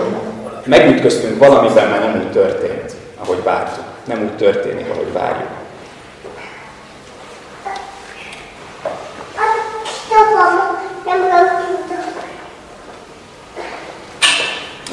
[0.64, 2.92] megütköztünk valamiben, mert nem úgy történt,
[3.24, 3.84] ahogy vártuk.
[4.04, 5.50] Nem úgy történik, ahogy várjuk.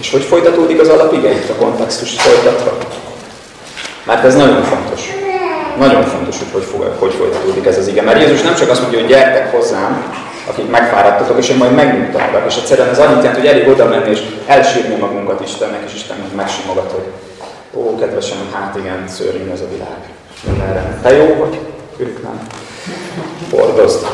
[0.03, 2.77] És hogy folytatódik az alapige itt a kontextust folytatva?
[4.05, 5.01] Mert ez nagyon fontos.
[5.79, 8.03] Nagyon fontos, hogy hogy, hogy folytatódik ez az ige.
[8.03, 10.15] Mert Jézus nem csak azt mondja, hogy gyertek hozzám,
[10.47, 12.45] akik megfáradtatok, és én majd megnyugtatlak.
[12.47, 16.17] És egyszerűen ez annyit jelent, hogy elég oda menni és elsírni magunkat Istennek, és Isten
[16.37, 17.05] megsimogat, hogy
[17.75, 19.99] ó, kedvesem, hát igen, szörnyű ez a világ.
[20.47, 20.99] Mindenre.
[21.03, 21.59] Te jó vagy?
[21.97, 22.47] Ők nem.
[23.51, 24.07] Hordozd.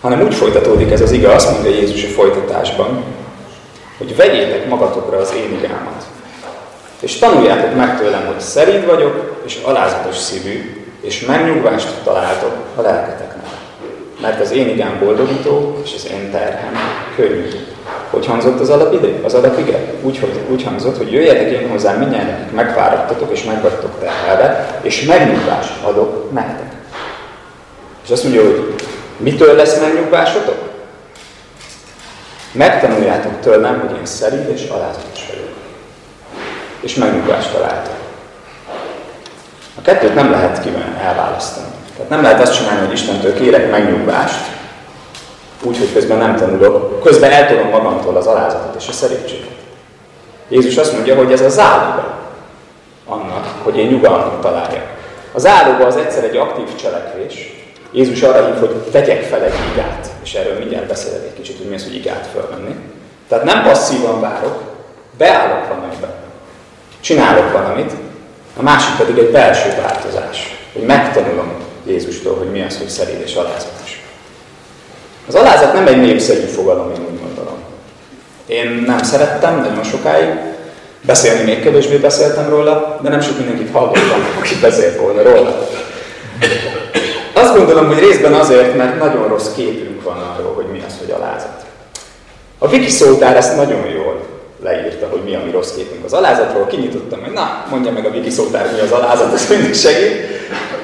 [0.00, 3.04] Hanem úgy folytatódik ez az ige, azt mondja Jézus a folytatásban,
[3.98, 6.04] hogy vegyétek magatokra az én igámat.
[7.00, 13.46] És tanuljátok meg tőlem, hogy szerint vagyok, és alázatos szívű, és megnyugvást találtok a lelketeknek.
[14.20, 16.72] Mert az én igám boldogító, és az én terhem
[17.16, 17.48] könnyű.
[18.10, 19.08] Hogy hangzott az alapide?
[19.22, 19.94] Az alapige?
[20.02, 25.04] Úgy, hogy, úgy hangzott, hogy jöjjetek én hozzám mindjárt, akik megfáradtatok és megvagytok terhelve, és
[25.04, 26.72] megnyugvást adok nektek.
[28.04, 28.74] És azt mondja, hogy
[29.20, 30.68] mitől lesz megnyugvásotok?
[32.52, 35.48] Megtanuljátok tőlem, hogy én szerint és alázatos vagyok.
[36.80, 37.94] És megnyugvást találtok.
[39.78, 41.66] A kettőt nem lehet kíván elválasztani.
[41.92, 44.44] Tehát nem lehet azt csinálni, hogy Istentől kérek megnyugvást,
[45.62, 49.48] úgy, hogy közben nem tanulok, közben eltolom magamtól az alázatot és a szerítséget.
[50.48, 52.18] Jézus azt mondja, hogy ez a záloga
[53.06, 54.86] annak, hogy én nyugalmat találjak.
[55.32, 57.59] A záloga az egyszer egy aktív cselekvés.
[57.92, 61.66] Jézus arra hív, hogy tegyek fel egy igát, és erről mindjárt beszélek egy kicsit, hogy
[61.66, 62.74] mi az, hogy igát felvenni.
[63.28, 64.62] Tehát nem passzívan várok,
[65.18, 66.14] beállok valamiben.
[67.00, 67.92] Csinálok valamit,
[68.56, 71.52] a másik pedig egy belső változás, hogy megtanulom
[71.86, 74.04] Jézustól, hogy mi az, hogy szeréd és alázatos.
[75.28, 77.58] Az alázat nem egy népszerű fogalom, én úgy gondolom.
[78.46, 80.28] Én nem szerettem nagyon sokáig,
[81.02, 85.68] beszélni még kevésbé beszéltem róla, de nem sok mindenkit hallottam, aki beszélt volna róla.
[87.40, 91.10] Azt gondolom, hogy részben azért, mert nagyon rossz képünk van arról, hogy mi az, hogy
[91.10, 91.64] alázat.
[92.58, 94.20] A Viki szótár ezt nagyon jól
[94.62, 98.10] leírta, hogy mi a mi rossz képünk az alázatról, kinyitottam, hogy na, mondja meg a
[98.10, 100.16] Viki szótár, mi az alázat, ez mindig segít.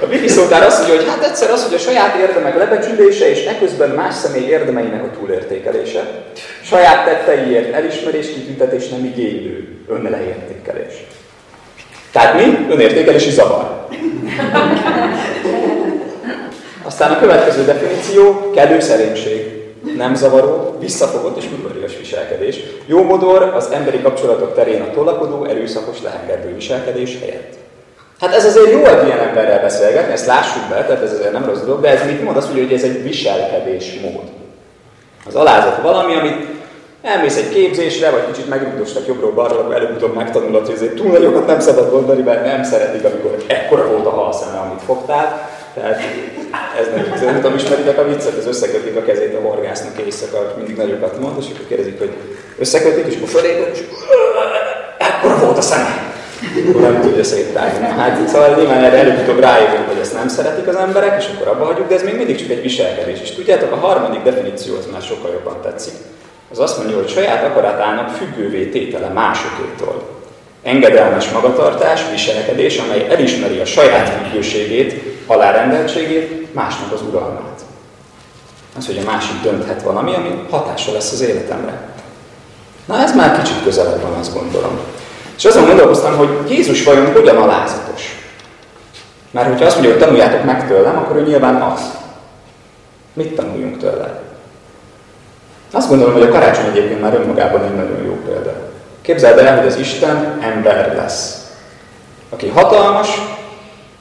[0.02, 3.44] A Viki szótár azt mondja, hogy hát egyszer az, hogy a saját érdemek lebecsülése, és
[3.44, 6.24] eközben más személy érdemeinek a túlértékelése,
[6.62, 11.06] saját tetteiért elismerés, kitüntetés nem igénylő önleértékelés.
[12.12, 12.66] Tehát mi?
[12.70, 13.86] Önértékelési zavar.
[16.98, 19.64] Aztán a következő definíció, kellő szerénység
[19.96, 22.56] nem zavaró, visszafogott és udvarias viselkedés.
[22.86, 27.54] Jó modor az emberi kapcsolatok terén a tolakodó, erőszakos, lehengerlő viselkedés helyett.
[28.20, 31.44] Hát ez azért jó egy ilyen emberrel beszélgetni, ezt lássuk be, tehát ez azért nem
[31.44, 32.36] rossz dolog, de ez mit mond?
[32.36, 34.24] Azt mondja, hogy ez egy viselkedés mód.
[35.26, 36.46] Az alázat valami, amit
[37.02, 41.60] elmész egy képzésre, vagy kicsit megrúgdostak jobbról-balról, akkor előbb-utóbb megtanulod, hogy ezért túl nagyokat nem
[41.60, 45.48] szabad mondani, mert nem szeretik, amikor ekkora volt a halszeme, amit fogtál.
[45.80, 46.00] Tehát
[46.80, 50.76] ez nem, nem tudom, ismeritek a viccet, az összekötik a kezét a horgásznak éjszaka, mindig
[50.76, 52.10] nagyokat mond, és akkor kérdezik, hogy
[52.58, 53.80] összekötik, és akkor fölépül, és
[54.98, 56.14] ekkora volt a szeme.
[56.68, 57.86] Akkor nem tudja széttágni.
[57.86, 61.64] Hát szóval nyilván erre előbb-utóbb rájövünk, hogy ezt nem szeretik az emberek, és akkor abba
[61.64, 63.20] hagyjuk, de ez még mindig csak egy viselkedés.
[63.22, 65.94] És tudjátok, a harmadik definíció az már sokkal jobban tetszik.
[66.50, 70.02] Az azt mondja, hogy saját akaratának függővé tétele másokétól.
[70.62, 77.60] Engedelmes magatartás, viselkedés, amely elismeri a saját függőségét, alárendeltségét, másnak az uralmát.
[78.78, 81.88] Az, hogy a másik dönthet valami, ami hatása lesz az életemre.
[82.84, 84.78] Na ez már kicsit közelebb van, azt gondolom.
[85.36, 88.02] És azon gondolkoztam, hogy Jézus vajon hogyan alázatos?
[89.30, 91.80] Mert hogyha azt mondja, hogy tanuljátok meg tőlem, akkor ő nyilván az.
[93.12, 94.22] Mit tanuljunk tőle?
[95.70, 98.52] Azt gondolom, hogy a karácsony egyébként már önmagában egy nagyon jó példa.
[99.02, 101.46] Képzeld el, hogy az Isten ember lesz.
[102.28, 103.35] Aki hatalmas,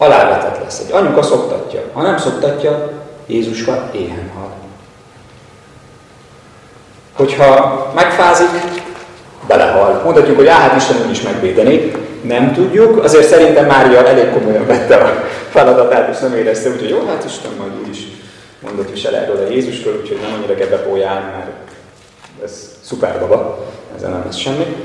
[0.05, 0.79] alávetett lesz.
[0.79, 1.81] Egy anyuka szoktatja.
[1.93, 2.89] Ha nem szoktatja,
[3.25, 4.53] Jézuska éhen hal.
[7.13, 8.49] Hogyha megfázik,
[9.47, 10.01] belehal.
[10.03, 11.97] Mondhatjuk, hogy hát Isten úgy is megvédenék.
[12.21, 17.05] Nem tudjuk, azért szerintem Mária elég komolyan vette a feladatát, és nem érezte, úgyhogy jó,
[17.07, 17.99] hát Isten majd úgy is
[18.59, 21.51] mondott visel erről a Jézusról, úgyhogy nem annyira kell bepójálni, mert
[22.43, 23.65] ez szuper baba,
[23.97, 24.75] ezen nem lesz semmi.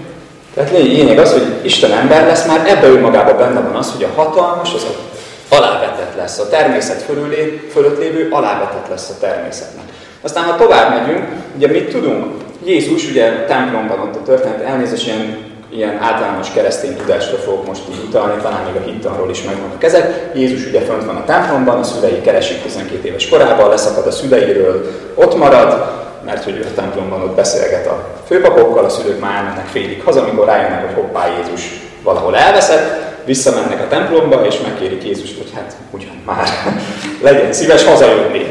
[0.55, 4.05] Tehát lényeg az, hogy Isten ember lesz, már ebbe ő magában benne van az, hogy
[4.05, 5.10] a hatalmas, az a
[5.51, 9.85] alávetett lesz, a természet fölülé, fölött lévő alávetett lesz a természetnek.
[10.21, 11.25] Aztán, ha tovább megyünk,
[11.57, 12.25] ugye mit tudunk?
[12.65, 18.05] Jézus ugye templomban ott a történet, elnézést, ilyen ilyen általános keresztény tudásra fogok most így
[18.09, 20.31] utalni, talán még a hittanról is megvannak ezek.
[20.35, 24.91] Jézus ugye fönt van a templomban, a szülei keresik 12 éves korában, leszakad a szüleiről,
[25.15, 29.67] ott marad, mert hogy ő a templomban ott beszélget a főpapokkal, a szülők már mennek
[29.67, 35.37] félig haza, amikor rájönnek, hogy hoppá Jézus valahol elveszett, visszamennek a templomba, és megkérik Jézust,
[35.37, 36.49] hogy hát ugyan már
[37.23, 38.47] legyen szíves hazajönni.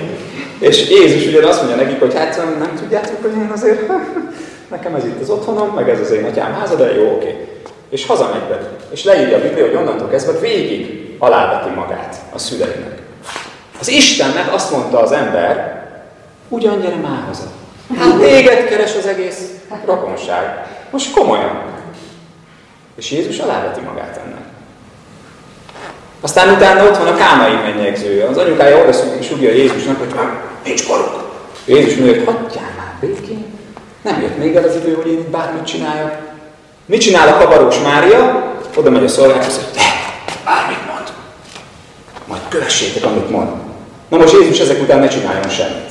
[0.60, 3.92] És Jézus ugyan azt mondja nekik, hogy hát nem tudjátok, hogy én azért,
[4.70, 7.48] nekem ez itt az otthonom, meg ez az én atyám háza, de jó, oké.
[7.90, 8.70] És hazamegy be.
[8.92, 13.02] És leírja a Biblia, hogy onnantól kezdve végig aláveti magát a szüleinek.
[13.80, 15.84] Az Istennek azt mondta az ember,
[16.48, 17.52] ugyan gyere már haza.
[17.98, 19.40] Hát téged keres az egész
[19.86, 20.68] rokonság.
[20.92, 21.62] Most komolyan.
[22.96, 24.49] És Jézus aláveti magát ennek.
[26.22, 28.28] Aztán utána ott van a kámai mennyegző.
[28.32, 30.20] Az anyukája oda sugja Jézusnak, hogy
[30.64, 31.30] nincs koruk.
[31.66, 33.46] Jézus mondja, hogy hagyjál már békén.
[34.02, 36.18] Nem jött még el az idő, hogy én itt bármit csináljak.
[36.86, 38.54] Mit csinál a kavarós Mária?
[38.76, 39.82] Oda megy a szolgálathoz, hogy te,
[40.46, 41.08] bármit mond.
[42.28, 43.50] Majd kövessétek, amit mond.
[44.10, 45.90] Na most Jézus ezek után ne csináljon semmit.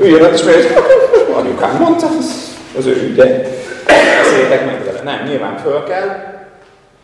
[0.00, 0.82] Üljön ott, és mondja, hogy
[1.40, 3.42] anyukám mondta, az, az ő ügye.
[3.86, 5.00] Beszéltek meg vele.
[5.02, 6.08] Nem, nyilván föl kell.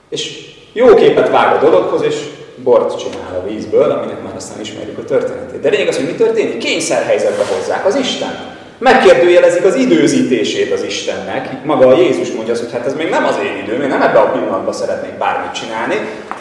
[0.08, 2.16] És jó képet vág a dologhoz, és
[2.56, 5.60] bort csinál a vízből, aminek már aztán ismerjük a történetét.
[5.60, 6.58] De lényeg az, hogy mi történik?
[6.58, 8.52] Kényszerhelyzetbe hozzák az Isten.
[8.78, 11.64] Megkérdőjelezik az időzítését az Istennek.
[11.64, 14.02] Maga a Jézus mondja azt, hogy hát ez még nem az én időm, én nem
[14.02, 15.94] ebbe a pillanatban szeretnék bármit csinálni.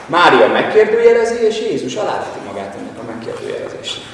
[0.06, 4.06] Mária megkérdőjelezi, és Jézus aláveti magát ennek a megkérdőjelezésnek.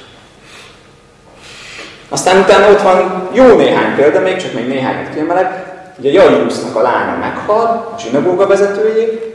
[2.08, 5.68] Aztán utána ott van jó néhány példa, még csak még néhányat kiemelek.
[5.98, 9.29] Ugye Jairusnak a lánya meghal, a zsinagóga vezetőjé,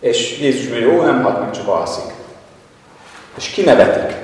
[0.00, 2.12] és Jézus mondja, jó, nem halt meg, csak alszik.
[3.36, 4.16] És kinevetik.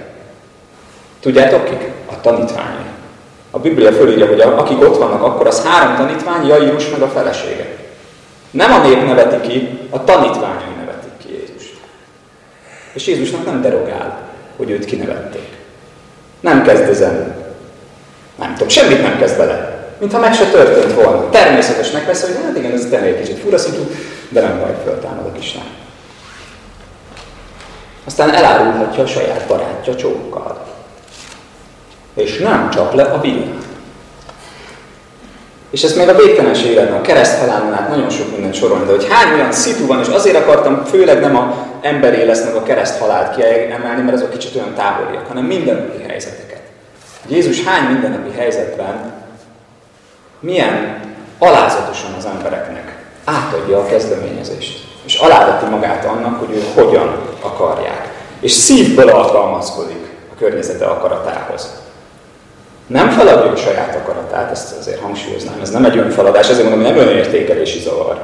[1.20, 1.90] Tudjátok kik?
[2.06, 2.84] A tanítványai.
[3.50, 7.66] A Biblia fölírja, hogy akik ott vannak, akkor az három tanítvány, Jairus meg a felesége.
[8.50, 11.76] Nem a nép neveti ki, a tanítványai nevetik ki Jézust.
[12.92, 14.18] És Jézusnak nem derogál,
[14.56, 15.48] hogy őt kinevették.
[16.40, 17.44] Nem kezd ezen.
[18.38, 19.88] Nem tudom, semmit nem kezd bele.
[19.98, 21.30] Mintha meg se történt volna.
[21.30, 23.82] Természetesnek vesz, hogy hát igen, ez tényleg egy kicsit furaszító,
[24.28, 25.74] de nem baj, föltámad a kislány.
[28.04, 30.64] Aztán elárulhatja a saját barátja csókkal.
[32.14, 33.54] És nem csap le a világ.
[35.70, 38.90] És ezt még a végtelenség lenne, a kereszt halálon át nagyon sok mindent sorolni, de
[38.90, 42.98] hogy hány olyan szitu van, és azért akartam főleg nem a emberé lesznek a kereszt
[42.98, 46.60] halált kiemelni, mert azok kicsit olyan távoliak, hanem mindennapi helyzeteket.
[47.28, 49.12] Jézus hány mindennapi helyzetben
[50.40, 51.00] milyen
[51.38, 52.95] alázatosan az embereknek
[53.26, 54.84] átadja a kezdeményezést.
[55.04, 58.14] És aláveti magát annak, hogy ő hogyan akarják.
[58.40, 61.70] És szívből alkalmazkodik a környezete akaratához.
[62.86, 66.94] Nem feladja a saját akaratát, ezt azért hangsúlyoznám, ez nem egy önfeladás, ezért mondom, hogy
[66.94, 68.20] nem önértékelési zavar.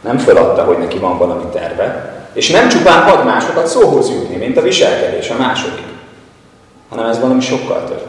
[0.00, 4.56] Nem feladta, hogy neki van valami terve, és nem csupán ad másokat szóhoz jutni, mint
[4.56, 5.84] a viselkedés, a második,
[6.88, 8.02] hanem ez valami sokkal több.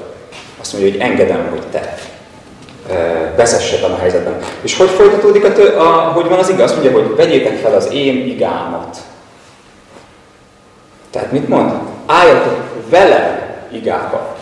[0.60, 1.98] Azt mondja, hogy engedem, hogy te
[3.36, 4.38] vezess a helyzetben.
[4.62, 6.72] És hogy folytatódik, a, a, hogy van az igaz?
[6.72, 8.98] Mondja, hogy vegyétek fel az én igámat.
[11.12, 11.72] Tehát mit mond?
[12.06, 12.56] Álljatok
[12.90, 14.36] vele igába.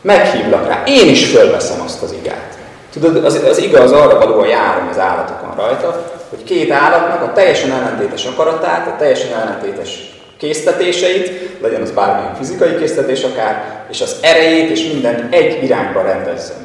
[0.00, 0.82] Meghívlak rá.
[0.86, 2.58] Én is fölveszem azt az igát.
[2.92, 7.72] Tudod, az, az igaz arra valóan járom az állatokon rajta, hogy két állatnak a teljesen
[7.72, 14.70] ellentétes akaratát, a teljesen ellentétes késztetéseit, legyen az bármilyen fizikai késztetés akár, és az erejét
[14.70, 16.63] és mindent egy irányba rendezzem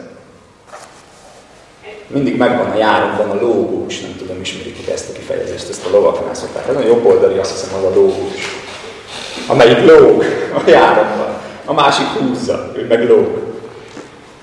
[2.10, 6.34] mindig megvan a járóban a lógós, nem tudom, ismerik ezt a kifejezést, ezt a lovaknál
[6.34, 6.68] szokták.
[6.68, 8.68] Ez a jobb oldali, azt hiszem, az a lógós,
[9.48, 10.24] amelyik lóg
[10.66, 13.28] a járóban, a másik húzza, ő meg lóg.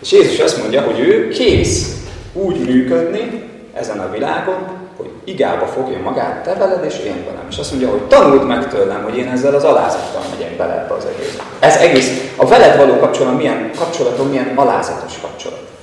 [0.00, 1.96] És Jézus azt mondja, hogy ő kész
[2.32, 3.42] úgy működni
[3.74, 4.58] ezen a világon,
[4.96, 7.46] hogy igába fogja magát, te veled és én velem.
[7.50, 10.94] És azt mondja, hogy tanuld meg tőlem, hogy én ezzel az alázattal megyek bele ebbe
[10.94, 11.38] az egész.
[11.58, 15.75] Ez egész, a veled való kapcsolatom milyen, kapcsolatom milyen alázatos kapcsolat.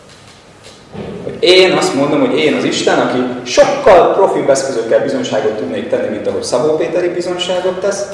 [1.44, 6.28] Én azt mondom, hogy én az Isten, aki sokkal profibb eszközökkel bizonyságot tudnék tenni, mint
[6.28, 8.06] ahogy Szabó Péteri bizonyságot tesz,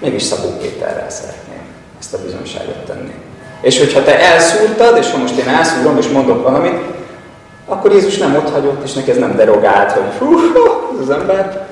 [0.00, 1.60] mégis Szabó Péterrel szeretném
[1.98, 3.14] ezt a bizonyságot tenni.
[3.60, 6.80] És hogyha te elszúrtad, és ha most én elszúrom és mondok valamit,
[7.66, 10.34] akkor Jézus nem ott hagyott, és neki ez nem derogált, hogy hú,
[10.94, 11.66] ez az ember,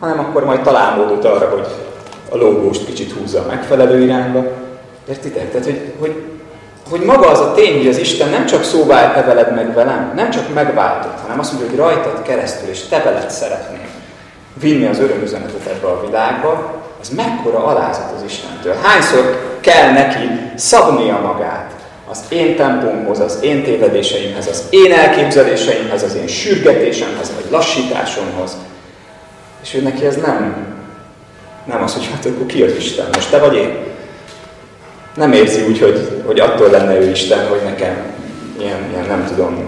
[0.00, 1.66] hanem akkor majd talál módot arra, hogy
[2.28, 4.44] a lógóst kicsit húzza a megfelelő irányba.
[5.08, 5.50] Értitek?
[5.50, 6.14] Tehát, hogy, hogy
[6.90, 10.12] hogy maga az a tény, hogy az Isten nem csak szóvá te veled meg velem,
[10.14, 13.88] nem csak megváltott, hanem azt mondja, hogy rajtad keresztül, és te veled szeretném
[14.60, 18.74] vinni az örömüzenetet ebbe a világba, az mekkora alázat az Istentől.
[18.82, 21.70] Hányszor kell neki szabnia magát,
[22.10, 28.56] az én tempómhoz, az én tévedéseimhez, az én elképzeléseimhez, az én sürgetésemhez, vagy lassításomhoz.
[29.62, 30.66] És ő neki ez nem,
[31.64, 33.87] nem az, hogy hát akkor ki az Isten, most te vagy én.
[35.18, 37.96] Nem érzi úgy, hogy, hogy attól lenne ő Isten, hogy nekem
[38.58, 39.66] ilyen, ilyen nem tudom,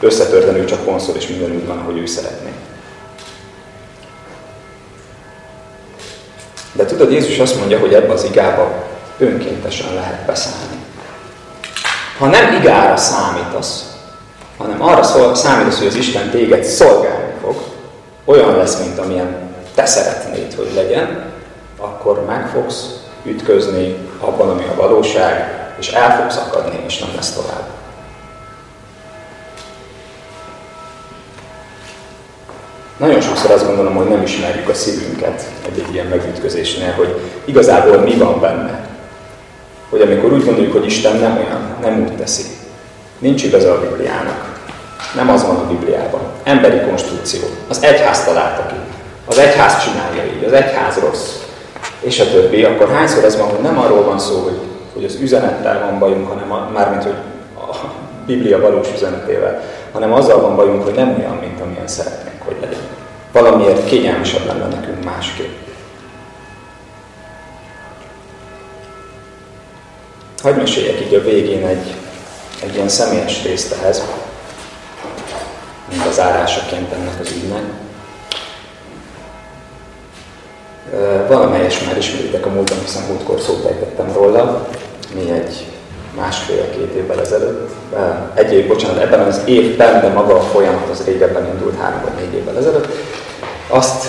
[0.00, 2.50] összetörtenül csak konszol, és minden úgy van, ahogy ő szeretné.
[6.72, 8.84] De tudod, Jézus azt mondja, hogy ebbe az igába
[9.18, 10.76] önkéntesen lehet beszállni.
[12.18, 13.96] Ha nem igára számítasz,
[14.56, 17.56] hanem arra szól, számítasz, hogy az Isten téged szolgálni fog,
[18.24, 21.24] olyan lesz, mint amilyen te szeretnéd, hogy legyen,
[21.76, 27.32] akkor meg fogsz ütközni abban, ami a valóság, és el fogsz akadni, és nem lesz
[27.32, 27.68] tovább.
[32.96, 38.14] Nagyon sokszor azt gondolom, hogy nem ismerjük a szívünket egy-egy ilyen megütközésnél, hogy igazából mi
[38.14, 38.88] van benne.
[39.90, 42.42] Hogy amikor úgy gondoljuk, hogy Isten nem olyan, nem úgy teszi.
[43.18, 44.60] Nincs igaza a Bibliának.
[45.14, 46.20] Nem az van a Bibliában.
[46.42, 47.40] Emberi konstrukció.
[47.68, 48.74] Az egyház találta ki.
[49.26, 51.45] Az egyház csinálja így, az egyház rossz.
[52.06, 52.64] És a többi.
[52.64, 54.58] Akkor hányszor ez van, hogy nem arról van szó, hogy,
[54.94, 57.14] hogy az üzenettel van bajunk, hanem a, mármint, hogy
[57.56, 57.76] a
[58.26, 62.80] Biblia valós üzenetével, hanem azzal van bajunk, hogy nem olyan, mint amilyen szeretnénk, hogy legyen.
[63.32, 65.54] Valamiért kényelmesebb lenne nekünk másképp.
[70.42, 71.94] Hagy meséljek így a végén egy,
[72.62, 74.02] egy ilyen személyes részt ehhez,
[75.90, 77.62] mint az árásaként ennek az ügynek.
[81.28, 84.68] Valamelyes már ismeritek a múltam, hiszen múltkor szót ejtettem róla.
[85.14, 85.66] Mi egy
[86.16, 87.70] másfél-két évvel ezelőtt,
[88.34, 92.24] egy év, bocsánat, ebben az évben, de maga a folyamat az régebben indult, három vagy
[92.24, 92.88] négy évvel ezelőtt.
[93.68, 94.06] Azt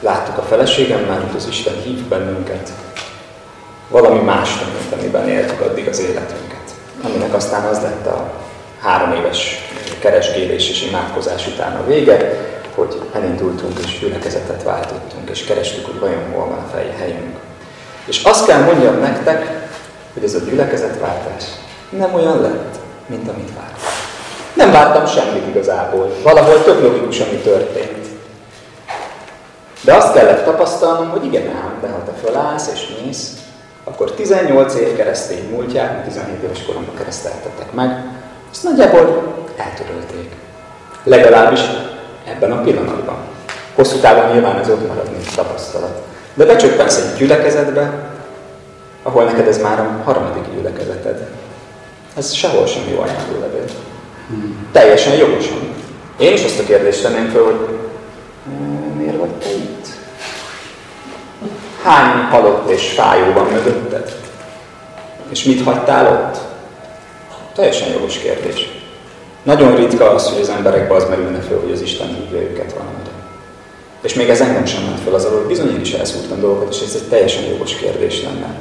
[0.00, 2.70] láttuk a feleségemmel, hogy az Isten hív bennünket
[3.88, 6.60] valami más, mint amiben éltük addig az életünket.
[7.04, 8.32] Aminek aztán az lett a
[8.80, 9.56] három éves
[9.98, 16.32] keresgélés és imádkozás után a vége, hogy elindultunk és gyülekezetet váltottunk, és kerestük, hogy vajon
[16.32, 17.36] hol van a helyünk.
[18.04, 19.68] És azt kell mondjam nektek,
[20.14, 21.44] hogy ez a gyülekezetváltás
[21.90, 22.74] nem olyan lett,
[23.06, 23.92] mint amit vártam.
[24.54, 26.12] Nem vártam semmit igazából.
[26.22, 28.06] Valahol tök logikus, ami történt.
[29.84, 33.30] De azt kellett tapasztalnom, hogy igen ám, de ha te fölállsz és mész,
[33.84, 38.04] akkor 18 év keresztény múltját, 17 éves koromban kereszteltetek meg,
[38.50, 40.32] azt nagyjából eltörölték.
[41.04, 41.60] Legalábbis
[42.24, 43.16] ebben a pillanatban.
[43.74, 46.02] Hosszú távon nyilván ez ott marad, mint tapasztalat.
[46.34, 48.10] De becsöppensz egy gyülekezetbe,
[49.02, 51.28] ahol neked ez már a harmadik gyülekezeted.
[52.16, 53.00] Ez sehol sem jó
[53.40, 53.64] levél.
[54.28, 54.68] Hmm.
[54.72, 55.74] Teljesen jogosan.
[56.18, 57.78] Én is azt a kérdést tenném fel, hogy
[58.96, 59.86] miért vagy te itt?
[61.82, 64.16] Hány halott és fájó van mögötted?
[65.28, 66.38] És mit hagytál ott?
[67.54, 68.81] Teljesen jogos kérdés.
[69.42, 73.10] Nagyon ritka az, hogy az emberekbe az merülne föl, hogy az Isten hívja őket valamire.
[74.02, 76.80] És még ez engem sem ment fel az alól, bizony én is elszúrtam dolgokat, és
[76.80, 78.54] ez egy teljesen jogos kérdés lenne.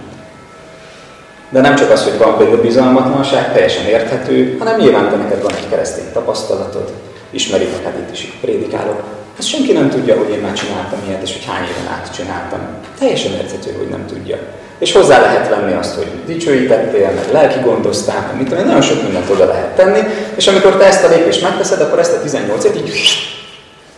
[1.50, 5.54] De nem csak az, hogy van benne bizalmatlanság, teljesen érthető, hanem nyilván te neked van
[5.54, 6.92] egy keresztény tapasztalatod,
[7.30, 9.04] ismeritek, hát itt is prédikálok.
[9.40, 12.60] Ezt senki nem tudja, hogy én már csináltam ilyet, és hogy hány éven át csináltam.
[13.00, 14.38] Teljesen érthető, hogy nem tudja.
[14.82, 19.04] És hozzá lehet venni azt, hogy dicsőítettél, meg lelki gondoztál, meg mit tudom, nagyon sok
[19.04, 20.00] mindent oda lehet tenni,
[20.36, 22.92] és amikor te ezt a lépést megteszed, akkor ezt a 18 et így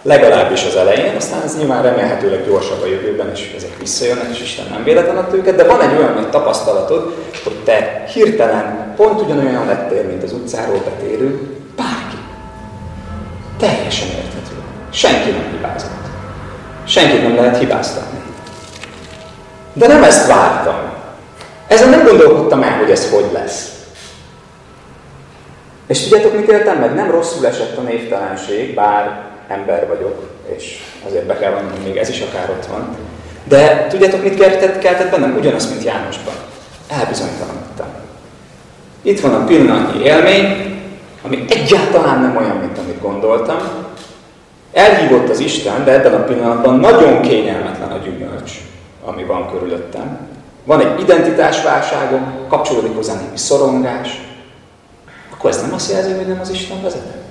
[0.02, 4.66] legalábbis az elején, aztán ez nyilván remélhetőleg gyorsabb a jövőben, és ezek visszajönnek, és Isten
[4.70, 7.14] nem véletlen adta őket, de van egy olyan nagy tapasztalatod,
[7.44, 11.40] hogy te hirtelen pont ugyanolyan lettél, mint az utcáról betérő
[11.76, 12.18] bárki.
[13.60, 14.56] Teljesen érthető.
[14.92, 16.04] Senki nem hibázott.
[16.86, 18.20] Senkit nem lehet hibáztatni.
[19.74, 20.76] De nem ezt vártam.
[21.68, 23.72] Ezen nem gondolkodtam el, hogy ez hogy lesz.
[25.88, 26.94] És tudjátok, mit éltem meg?
[26.96, 32.10] Nem rosszul esett a névtelenség, bár ember vagyok, és azért be kell vonni, még ez
[32.10, 32.96] is akár ott van.
[33.44, 35.36] De tudjátok, mit keltett, keltett bennem?
[35.38, 36.34] Ugyanazt, mint Jánosban.
[36.88, 37.88] Elbizonytalanodtam.
[39.02, 40.82] Itt van a pillanatnyi élmény,
[41.22, 43.60] ami egyáltalán nem olyan, mint amit gondoltam.
[44.74, 48.52] Elhívott az Isten, de ebben a pillanatban nagyon kényelmetlen a gyümölcs,
[49.06, 50.20] ami van körülöttem.
[50.64, 54.22] Van egy identitásválságom, kapcsolódik hozzá némi szorongás.
[55.34, 57.24] Akkor ez nem azt jelzi, hogy nem az Isten vezetett?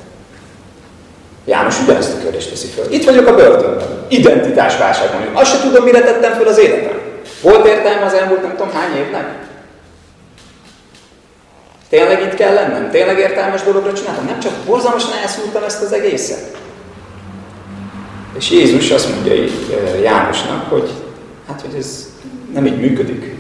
[1.45, 2.93] János ugyanezt a kérdést teszi föl.
[2.93, 4.05] Itt vagyok a börtönben.
[4.09, 5.21] Identitásválságban.
[5.33, 7.01] Azt se tudom, mire tettem föl az életem.
[7.43, 9.41] Volt értelme az elmúlt nem tudom hány évnek?
[11.89, 12.91] Tényleg itt kell lennem?
[12.91, 14.25] Tényleg értelmes dologra csináltam?
[14.25, 16.57] Nem csak borzalmasan elszúrtam ezt az egészet?
[18.39, 20.91] És Jézus azt mondja így Jánosnak, hogy
[21.47, 22.09] hát, hogy ez
[22.55, 23.35] nem így működik.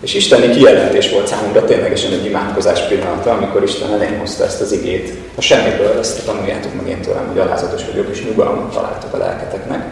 [0.00, 4.72] És isteni kijelentés volt számomra ténylegesen egy imádkozás pillanata, amikor Isten elém hozta ezt az
[4.72, 5.12] igét.
[5.34, 9.86] A semmiből ezt tanuljátok meg én tőlem, hogy alázatos vagyok, és nyugalmat találtok a lelketeknek.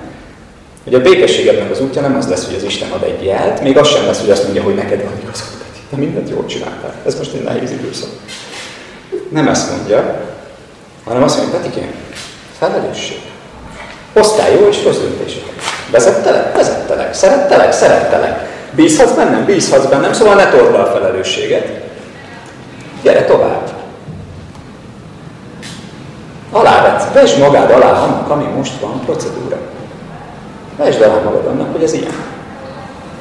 [0.85, 3.77] Hogy a békességednek az útja nem az lesz, hogy az Isten ad egy jelt, még
[3.77, 5.47] az sem lesz, hogy azt mondja, hogy neked van igazad,
[5.91, 6.95] de mindent jól csináltál.
[7.07, 8.11] Ez most egy nehéz időszak.
[9.29, 10.25] Nem ezt mondja,
[11.05, 11.91] hanem azt mondja, Petikém,
[12.59, 13.21] felelősség.
[14.13, 15.46] Hoztál jó és rossz döntéseket.
[15.91, 16.57] Vezettelek?
[16.57, 17.15] Vezettelek.
[17.15, 17.73] Szerettelek?
[17.73, 18.49] Szerettelek.
[18.71, 19.45] Bízhatsz bennem?
[19.45, 21.67] Bízhatsz bennem, szóval ne tord a felelősséget.
[23.03, 23.71] Gyere tovább.
[26.51, 29.57] Alávetsz, vesd magád alá annak, ami most van, procedúra.
[30.77, 32.15] Vesd alá magad annak, hogy ez ilyen.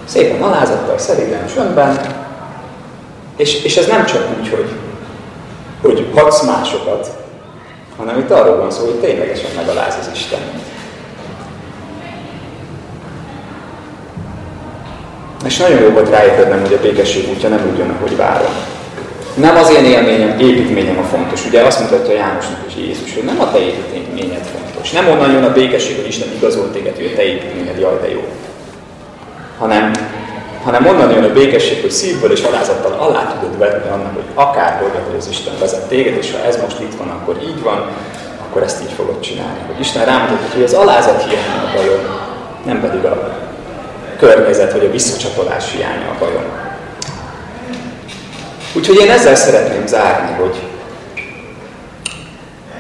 [0.05, 1.99] Szépen alázattal, szeriden, önben,
[3.36, 4.70] és, és ez nem csak úgy, hogy,
[5.82, 7.09] hogy hadsz másokat,
[7.97, 10.39] hanem itt arról van szó, hogy ténylegesen megaláz az Isten.
[15.46, 18.52] És nagyon jó volt rájöttem, hogy a békesség útja nem úgy jön, ahogy várom.
[19.34, 21.46] Nem az én élményem, építményem a fontos.
[21.46, 24.91] Ugye azt mutatja Jánosnak is Jézus, hogy nem a te építményed fontos.
[24.91, 28.12] Nem onnan jön a békesség, hogy Isten igazolt téged, hogy a te építményed, jaj, de
[28.12, 28.24] jó.
[29.58, 29.91] Hanem,
[30.64, 34.80] hanem onnan jön a békesség, hogy szívből és alázattal alá tudod vetni annak, hogy akár
[34.80, 37.89] hogy az Isten vezet téged, és ha ez most itt van, akkor így van,
[38.48, 39.60] akkor ezt így fogod csinálni.
[39.68, 42.00] Hogy Isten rámutat, hogy az alázat hiánya a bajom,
[42.66, 43.45] nem pedig a
[44.18, 46.43] környezet vagy a visszacsatolás hiánya a bajom.
[48.74, 50.55] Úgyhogy én ezzel szeretném zárni, hogy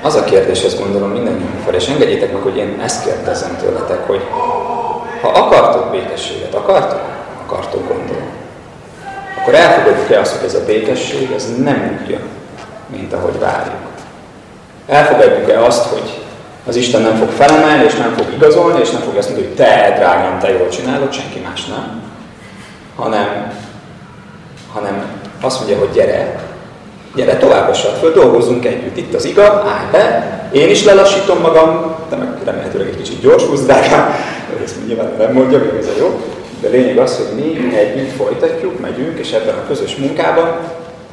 [0.01, 4.21] az a kérdés, ezt gondolom mindannyiunkra, és engedjétek meg, hogy én ezt kérdezem tőletek, hogy
[5.21, 7.01] ha akartok békességet, akartok?
[7.45, 8.29] Akartok, gondolom.
[9.41, 12.29] Akkor elfogadjuk-e azt, hogy ez a békesség, ez nem úgy jön,
[12.87, 13.75] mint ahogy várjuk.
[14.87, 16.24] Elfogadjuk-e azt, hogy
[16.67, 19.57] az Isten nem fog felemelni, és nem fog igazolni, és nem fog azt mondani, hogy
[19.57, 22.01] te, drágám, te jól csinálod, senki más nem.
[22.95, 23.53] Hanem,
[24.73, 25.05] hanem
[25.41, 26.43] azt mondja, hogy gyere,
[27.15, 28.97] gyere továbbassal föl, dolgozzunk együtt.
[28.97, 33.61] Itt az iga, állj be, én is lelassítom magam, de meg remélhetőleg egy kicsit gyorsulsz,
[33.61, 34.15] drágám,
[34.63, 36.21] ezt nyilván nem mondja, még ez a jó.
[36.61, 40.57] De lényeg az, hogy mi együtt folytatjuk, megyünk, és ebben a közös munkában,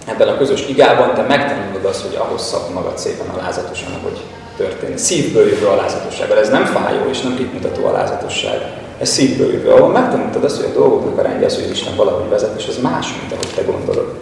[0.06, 4.20] ebben a közös igában te megtanulod azt, hogy ahhoz szab magad szépen alázatosan, hogy
[4.56, 4.98] történik.
[4.98, 6.38] Szívből jövő alázatossággal.
[6.38, 8.60] Ez nem fájó és nem kitmutató alázatosság.
[8.98, 9.70] Ez szívből jövő.
[9.70, 12.78] Ahol megtanultad azt, hogy a dolgoknak a rendje az, hogy Isten valahogy vezet, és ez
[12.82, 14.14] más, mint ahogy te gondolod.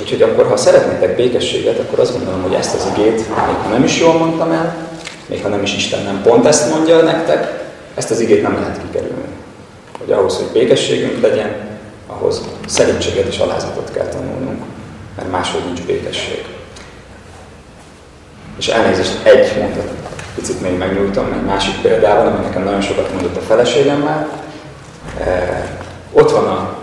[0.00, 3.84] Úgyhogy akkor, ha szeretnétek békességet, akkor azt gondolom, hogy ezt az igét, még ha nem
[3.84, 4.76] is jól mondtam el,
[5.26, 7.64] még ha nem is Isten nem pont ezt mondja nektek,
[7.94, 9.32] ezt az igét nem lehet kikerülni.
[9.98, 11.54] Hogy ahhoz, hogy békességünk legyen,
[12.06, 14.62] ahhoz szerítséget és alázatot kell tanulnunk,
[15.16, 16.44] mert máshogy nincs békesség.
[18.58, 19.90] És elnézést, egy mondat,
[20.34, 24.28] picit még megnyújtom, egy másik példával, ami nekem nagyon sokat mondott a feleségemmel.
[25.20, 25.78] E,
[26.12, 26.76] ott van a,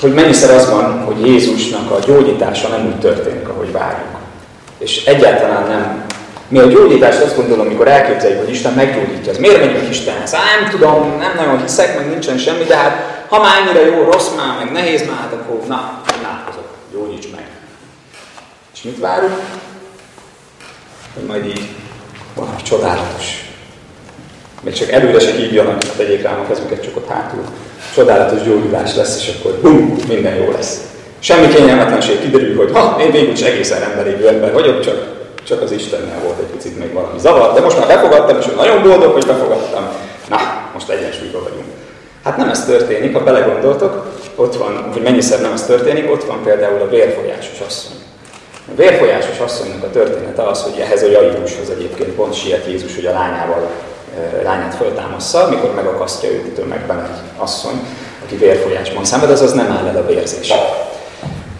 [0.00, 4.18] hogy mennyiszer az van, hogy Jézusnak a gyógyítása nem úgy történik, ahogy várjuk.
[4.78, 6.04] És egyáltalán nem.
[6.48, 10.32] Mi a gyógyítást azt gondolom, amikor elképzeljük, hogy Isten meggyógyítja, az miért megyünk Istenhez?
[10.32, 14.02] Hát nem tudom, nem nagyon hiszek, meg nincsen semmi, de hát ha már ennyire jó,
[14.02, 17.46] rossz már, meg nehéz már, hát akkor na, imádkozok, gyógyíts meg.
[18.74, 19.38] És mit várunk?
[21.14, 21.68] Hogy majd így
[22.34, 23.52] valami csodálatos.
[24.60, 27.44] Még csak előre se hívjanak, tegyék rám a kezüket csak ott hátul.
[27.94, 30.80] Csodálatos gyógyulás lesz, és akkor bum, minden jó lesz.
[31.18, 35.06] Semmi kényelmetlenség kiderül, hogy ha, én végül is egészen emberi ember vagyok, csak,
[35.46, 38.82] csak az Istennel volt egy picit még valami zavar, de most már befogadtam, és nagyon
[38.82, 39.88] boldog, hogy befogadtam.
[40.28, 40.38] Na,
[40.72, 41.66] most egyensúlyban vagyunk.
[42.24, 46.42] Hát nem ez történik, ha belegondoltok, ott van, hogy mennyiszer nem ez történik, ott van
[46.42, 47.96] például a vérfolyásos asszony.
[48.72, 53.06] A vérfolyásos asszonynak a története az, hogy ehhez a Jairushoz egyébként pont siet Jézus, hogy
[53.06, 53.70] a lányával,
[54.42, 57.80] lányát föltámassza, mikor megakasztja őt tömegben egy asszony,
[58.24, 60.52] aki vérfolyásban szenved, az nem áll el a vérzés.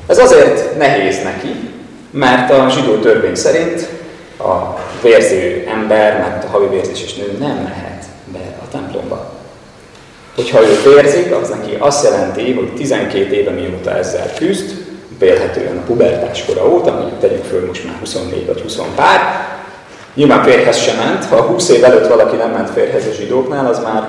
[0.06, 1.70] Ez azért nehéz neki,
[2.10, 3.88] mert a zsidó törvény szerint
[4.38, 9.32] a vérző ember, mert a havi vérzéses nő nem mehet be a templomba.
[10.34, 14.83] Hogyha ő vérzik, az neki azt jelenti, hogy 12 éve mióta ezzel küzd,
[15.18, 19.20] vélhetően a pubertás kora óta, mondjuk tegyük föl most már 24 vagy 20 pár,
[20.14, 23.82] nyilván férhez sem ment, ha 20 év előtt valaki nem ment férhez a zsidóknál, az
[23.82, 24.08] már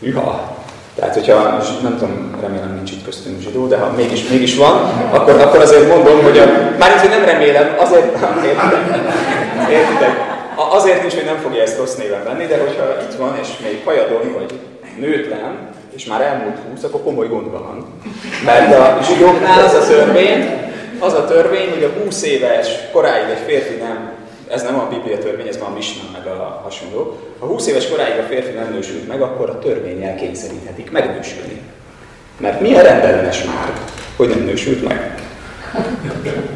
[0.00, 0.56] hüha.
[0.94, 4.76] Tehát, hogyha, nem tudom, remélem nincs itt köztünk zsidó, de ha mégis, mégis van,
[5.10, 6.44] akkor, akkor azért mondom, hogy a,
[6.78, 8.16] mármint, hogy nem remélem, azért,
[9.78, 13.48] értitek, azért nincs, hogy nem fogja ezt rossz néven venni, de hogyha itt van, és
[13.62, 14.58] még hajadon, vagy
[14.98, 17.86] nőtlen, és már elmúlt 20, akkor komoly gond van.
[18.44, 20.50] Mert a zsidóknál az a törvény,
[20.98, 24.20] az a törvény, hogy a 20 éves koráig egy férfi nem
[24.52, 27.16] ez nem a Biblia törvény, ez már a Misna meg a hasonló.
[27.38, 31.60] Ha 20 éves koráig a férfi nem nősült meg, akkor a törvényel kényszeríthetik megnősülni.
[32.36, 33.72] Mert milyen rendellenes már,
[34.16, 35.14] hogy nem nősült meg.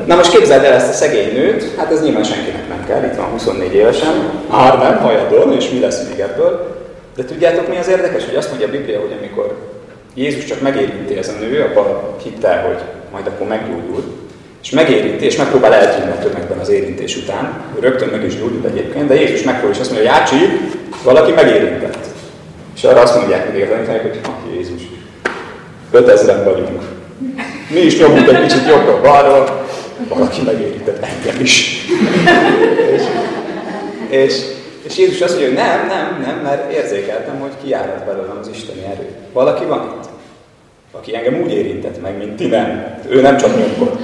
[0.07, 3.17] Na most képzeld el ezt a szegény nőt, hát ez nyilván senkinek nem kell, itt
[3.17, 6.76] van 24 évesen, már nem hajadon, és mi lesz még ebből.
[7.17, 9.57] De tudjátok mi az érdekes, hogy azt mondja a Biblia, hogy amikor
[10.15, 14.05] Jézus csak megérinti ez a nő, abban hitte, hogy majd akkor meggyógyul,
[14.63, 17.65] és megérinti, és megpróbál eltűnni a tömegben az érintés után.
[17.81, 20.37] Rögtön meg is gyógyul egyébként, de Jézus megpróbál, és azt mondja, hogy Jácsi,
[21.05, 22.07] valaki megérintett.
[22.77, 24.83] És arra azt mondják mindig a hogy ah, Jézus,
[25.91, 26.83] 5000 vagyunk.
[27.71, 29.67] Mi is nyomunk egy kicsit jobbra-balra,
[30.09, 31.87] valaki megérintett engem is.
[32.95, 33.03] és,
[34.09, 34.43] és,
[34.89, 38.85] és Jézus azt mondja, hogy nem, nem, nem, mert érzékeltem, hogy kiárad belőlem az Isteni
[38.85, 39.09] erő.
[39.33, 40.09] Valaki van itt,
[40.93, 42.99] aki engem úgy érintett meg, mint ti nem.
[43.09, 43.99] Ő nem csak nyomkod.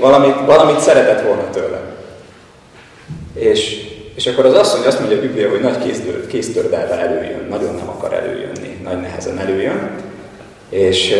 [0.00, 1.92] Valamit, valamit szeretett volna tőlem.
[3.34, 5.96] És, és akkor az asszony azt mondja a Biblia, hogy nagy
[6.28, 9.90] kéztördelve előjön, nagyon nem akar előjönni, nagy nehezen előjön.
[10.68, 11.14] És,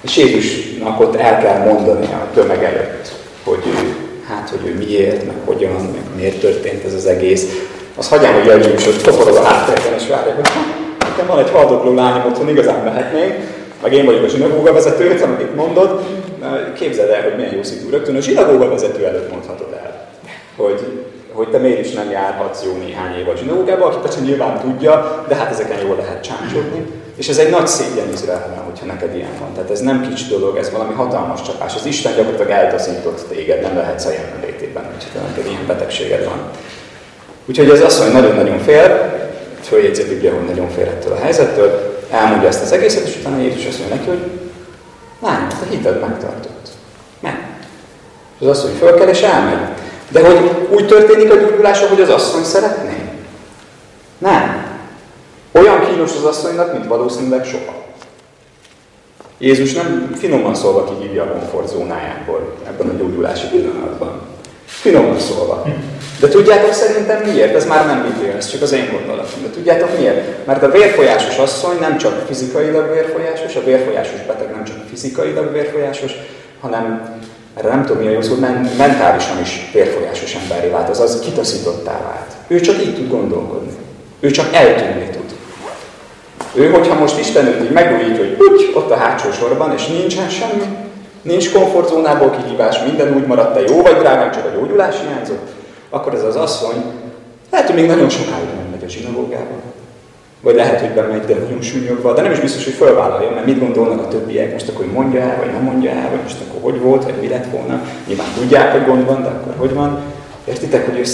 [0.00, 3.12] és Jézusnak ott el kell mondani a tömeg előtt,
[3.44, 3.87] hogy ő,
[4.50, 7.46] hát, hogy ő miért, meg hogyan, meg miért történt ez az egész.
[7.96, 10.48] Az hagyján, hogy és ott toporog a háttérben, és várják, hogy
[10.98, 13.34] nekem van egy haldokló lányom otthon, igazán mehetnénk,
[13.82, 16.02] meg én vagyok a zsinagóga vezető, amit mondod,
[16.74, 17.90] képzeld el, hogy milyen jó szitu.
[17.90, 20.08] Rögtön a zsinagóga vezető előtt mondhatod el,
[20.56, 20.80] hogy,
[21.32, 25.24] hogy te miért is nem járhatsz jó néhány év a zsinagógába, aki persze nyilván tudja,
[25.28, 26.86] de hát ezeken jól lehet csámcsogni.
[27.18, 29.54] És ez egy nagy szégyen Izraelben, hogyha neked ilyen van.
[29.54, 31.74] Tehát ez nem kicsi dolog, ez valami hatalmas csapás.
[31.74, 36.50] Az Isten gyakorlatilag eltaszított téged, nem lehetsz a jelenlétében, hogyha neked ilyen betegséged van.
[37.46, 39.16] Úgyhogy azt mondja, nagyon-nagyon fél,
[39.62, 43.38] följegyzi a Biblia, hogy nagyon fél ettől a helyzettől, elmondja ezt az egészet, és utána
[43.38, 44.30] Jézus azt mondja neki, hogy
[45.22, 46.68] lány, a hited megtartott.
[47.20, 47.48] Meg.
[48.40, 49.58] És az asszony fölkel és elmegy.
[50.08, 53.10] De hogy úgy történik a gyógyulás, hogy az asszony szeretné?
[54.18, 54.66] Nem.
[55.60, 57.86] Olyan kínos az asszonynak, mint valószínűleg soha.
[59.38, 64.20] Jézus nem finoman szólva kihívja a komfortzónájából ebben a gyógyulási pillanatban.
[64.64, 65.64] Finoman szólva.
[66.20, 67.54] De tudjátok szerintem miért?
[67.54, 69.42] Ez már nem Biblia, ez csak az én gondolatom.
[69.42, 70.46] De tudjátok miért?
[70.46, 76.12] Mert a vérfolyásos asszony nem csak fizikailag vérfolyásos, a vérfolyásos beteg nem csak fizikailag vérfolyásos,
[76.60, 77.16] hanem
[77.54, 78.34] erre nem tudom mi a jó szó,
[78.78, 82.32] mentálisan is vérfolyásos emberi vált, azaz kitaszítottá vált.
[82.46, 83.72] Ő csak így tud gondolkodni.
[84.20, 85.37] Ő csak eltűnni tud.
[86.54, 90.28] Ő, hogyha most Isten őt így megújítja, hogy úgy, ott a hátsó sorban, és nincsen
[90.28, 90.64] semmi,
[91.22, 95.48] nincs komfortzónából kihívás, minden úgy maradt, te jó vagy drágám, csak a gyógyulás hiányzott,
[95.90, 96.84] akkor ez az asszony
[97.50, 99.54] lehet, hogy még nagyon sokáig nem megy a zsinagógába.
[100.40, 103.58] Vagy lehet, hogy bemegy, de nagyon súlyogva, de nem is biztos, hogy fölvállalja, mert mit
[103.58, 106.70] gondolnak a többiek, most akkor hogy mondja el, vagy nem mondja el, vagy most akkor
[106.70, 107.82] hogy volt, vagy mi lett volna.
[108.06, 109.98] Nyilván tudják, hogy gond van, de akkor hogy van.
[110.44, 111.04] Értitek, hogy ő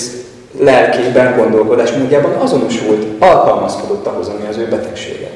[0.59, 5.31] lelkében, gondolkodásmódjában azonosult, alkalmazkodott ahhoz, ami az ő betegsége.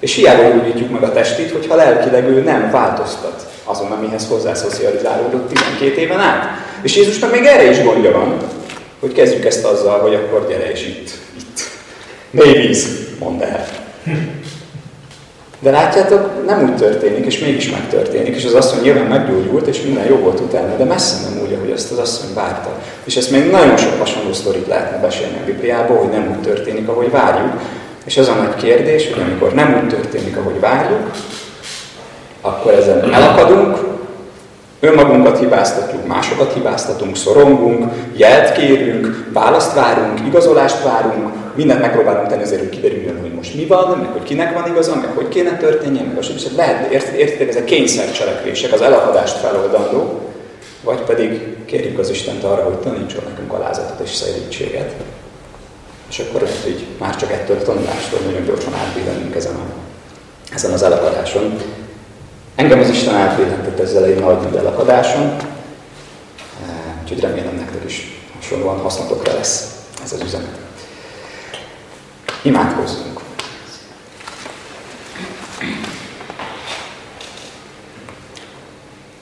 [0.00, 6.00] És hiába újítjuk meg a testét, hogyha lelkileg ő nem változtat azon, amihez hozzászocializálódott 12
[6.00, 6.44] éven át.
[6.82, 8.36] És Jézusnak még erre is gondja van,
[9.00, 11.60] hogy kezdjük ezt azzal, hogy akkor gyere és itt, itt.
[12.30, 12.88] Mély víz,
[13.18, 13.66] mondd el.
[15.62, 20.06] De látjátok, nem úgy történik, és mégis megtörténik, és az asszony nyilván meggyógyult, és minden
[20.06, 22.78] jó volt utána, de messze nem úgy, ahogy azt az asszony várta.
[23.04, 26.88] És ezt még nagyon sok hasonló sztorit lehetne beszélni a Bibliából, hogy nem úgy történik,
[26.88, 27.60] ahogy várjuk.
[28.04, 31.10] És az a nagy kérdés, hogy amikor nem úgy történik, ahogy várjuk,
[32.40, 33.31] akkor ezen elakadunk,
[34.84, 42.60] önmagunkat hibáztatjuk, másokat hibáztatunk, szorongunk, jelt kérünk, választ várunk, igazolást várunk, mindent megpróbálunk tenni azért,
[42.60, 46.04] hogy kiderüljön, hogy most mi van, meg hogy kinek van igaza, meg hogy kéne történjen,
[46.04, 50.20] meg a és lehet, értitek, ezek kényszercselekvések, az elakadást feloldandó,
[50.84, 54.92] vagy pedig kérjük az Istent arra, hogy tanítson nekünk alázatot és szerítséget.
[56.08, 59.64] És akkor lehet, hogy már csak ettől a tanulástól nagyon gyorsan átbillennünk ezen, a,
[60.54, 61.56] ezen az elakadáson.
[62.54, 65.36] Engem az Isten átbillentett ezzel egy nagy elakadáson,
[67.02, 69.74] úgyhogy remélem nektek is hasonlóan hasznotokra lesz
[70.04, 70.58] ez az üzenet.
[72.42, 73.20] Imádkozzunk!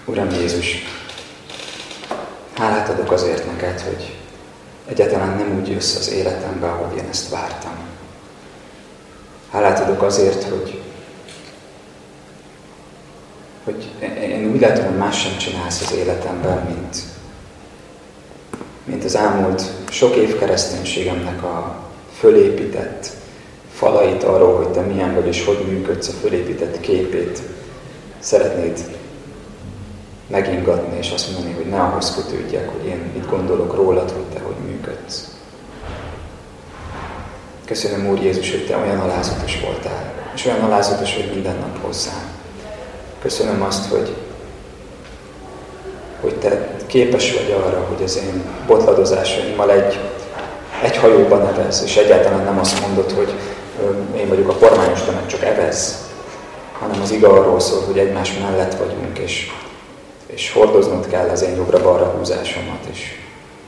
[0.05, 0.85] Uram Jézus,
[2.57, 4.16] hálát adok azért neked, hogy
[4.87, 7.72] egyáltalán nem úgy jössz az életembe, ahogy én ezt vártam.
[9.51, 10.83] Hálát adok azért, hogy,
[13.65, 13.91] hogy
[14.23, 16.97] én úgy látom, hogy más sem csinálsz az életemben, mint,
[18.85, 21.85] mint az elmúlt sok év kereszténységemnek a
[22.19, 23.11] fölépített
[23.73, 27.43] falait arról, hogy te milyen vagy és hogy működsz a fölépített képét
[28.19, 28.99] szeretnéd
[30.27, 34.41] megingatni, és azt mondani, hogy ne ahhoz kötődjek, hogy én mit gondolok rólad, hogy te
[34.41, 35.35] hogy működsz.
[37.65, 42.39] Köszönöm, Úr Jézus, hogy Te olyan alázatos voltál, és olyan alázatos, hogy minden nap hozzám.
[43.23, 44.16] Köszönöm azt, hogy,
[46.21, 49.99] hogy Te képes vagy arra, hogy az én botladozásaimmal egy,
[50.83, 53.33] egy hajóban nevez, és egyáltalán nem azt mondod, hogy
[54.16, 56.09] én vagyok a kormányos, meg csak evez,
[56.79, 59.51] hanem az iga arról szól, hogy egymás mellett vagyunk, és,
[60.27, 63.18] és hordoznod kell az én jobbra-balra húzásomat, és,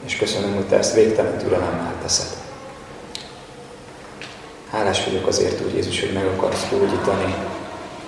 [0.06, 2.26] és köszönöm, hogy Te ezt végtelen türelemmel teszed.
[4.70, 7.34] Hálás vagyok azért, úgy Jézus, hogy meg akarsz gyógyítani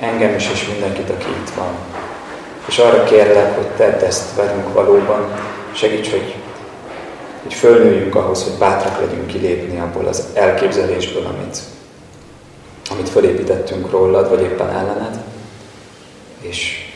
[0.04, 1.72] engem is, és mindenkit, aki itt van.
[2.66, 5.34] És arra kérlek, hogy tedd ezt velünk valóban,
[5.72, 6.34] segíts, hogy,
[7.42, 11.58] hogy fölnőjünk ahhoz, hogy bátrak legyünk kilépni abból az elképzelésből, amit,
[12.90, 15.22] amit fölépítettünk rólad, vagy éppen ellened,
[16.40, 16.88] és,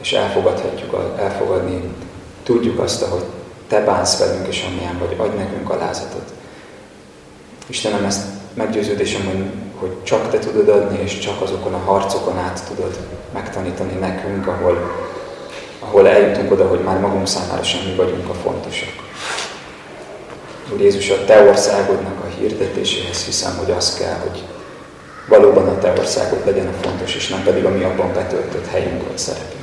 [0.00, 1.82] és elfogadhatjuk, elfogadni,
[2.42, 3.24] tudjuk azt, hogy
[3.68, 6.32] te bánsz velünk, és amilyen vagy, adj nekünk alázatot.
[7.66, 9.44] Istenem, ezt meggyőződésem, hogy,
[9.80, 12.98] hogy csak Te tudod adni, és csak azokon a harcokon át tudod
[13.32, 14.90] megtanítani nekünk, ahol,
[15.78, 18.88] ahol eljutunk oda, hogy már magunk számára sem mi vagyunk a fontosak.
[20.72, 24.42] Úr Jézus, a Te országodnak a hirdetéséhez hiszem, hogy az kell, hogy
[25.28, 29.06] valóban a Te országod legyen a fontos, és nem pedig a mi abban betöltött helyünk
[29.06, 29.56] vagy szerepünk.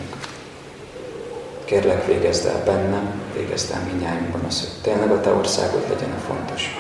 [1.66, 6.34] Kérlek, végezd el bennem, végezd el minnyájunkban az, hogy tényleg a Te országod legyen a
[6.34, 6.76] fontos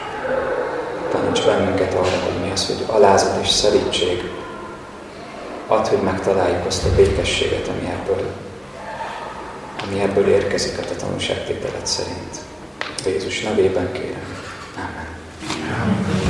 [1.16, 4.32] taníts bennünket arra, hogy az hogy alázat és szelítség
[5.68, 8.34] ad, hogy megtaláljuk azt a békességet, ami ebből,
[9.84, 12.40] ami ebből érkezik hát a te tanúságtételet szerint.
[13.04, 14.26] De Jézus nevében kérem.
[14.76, 15.08] Amen.
[15.82, 16.25] Amen.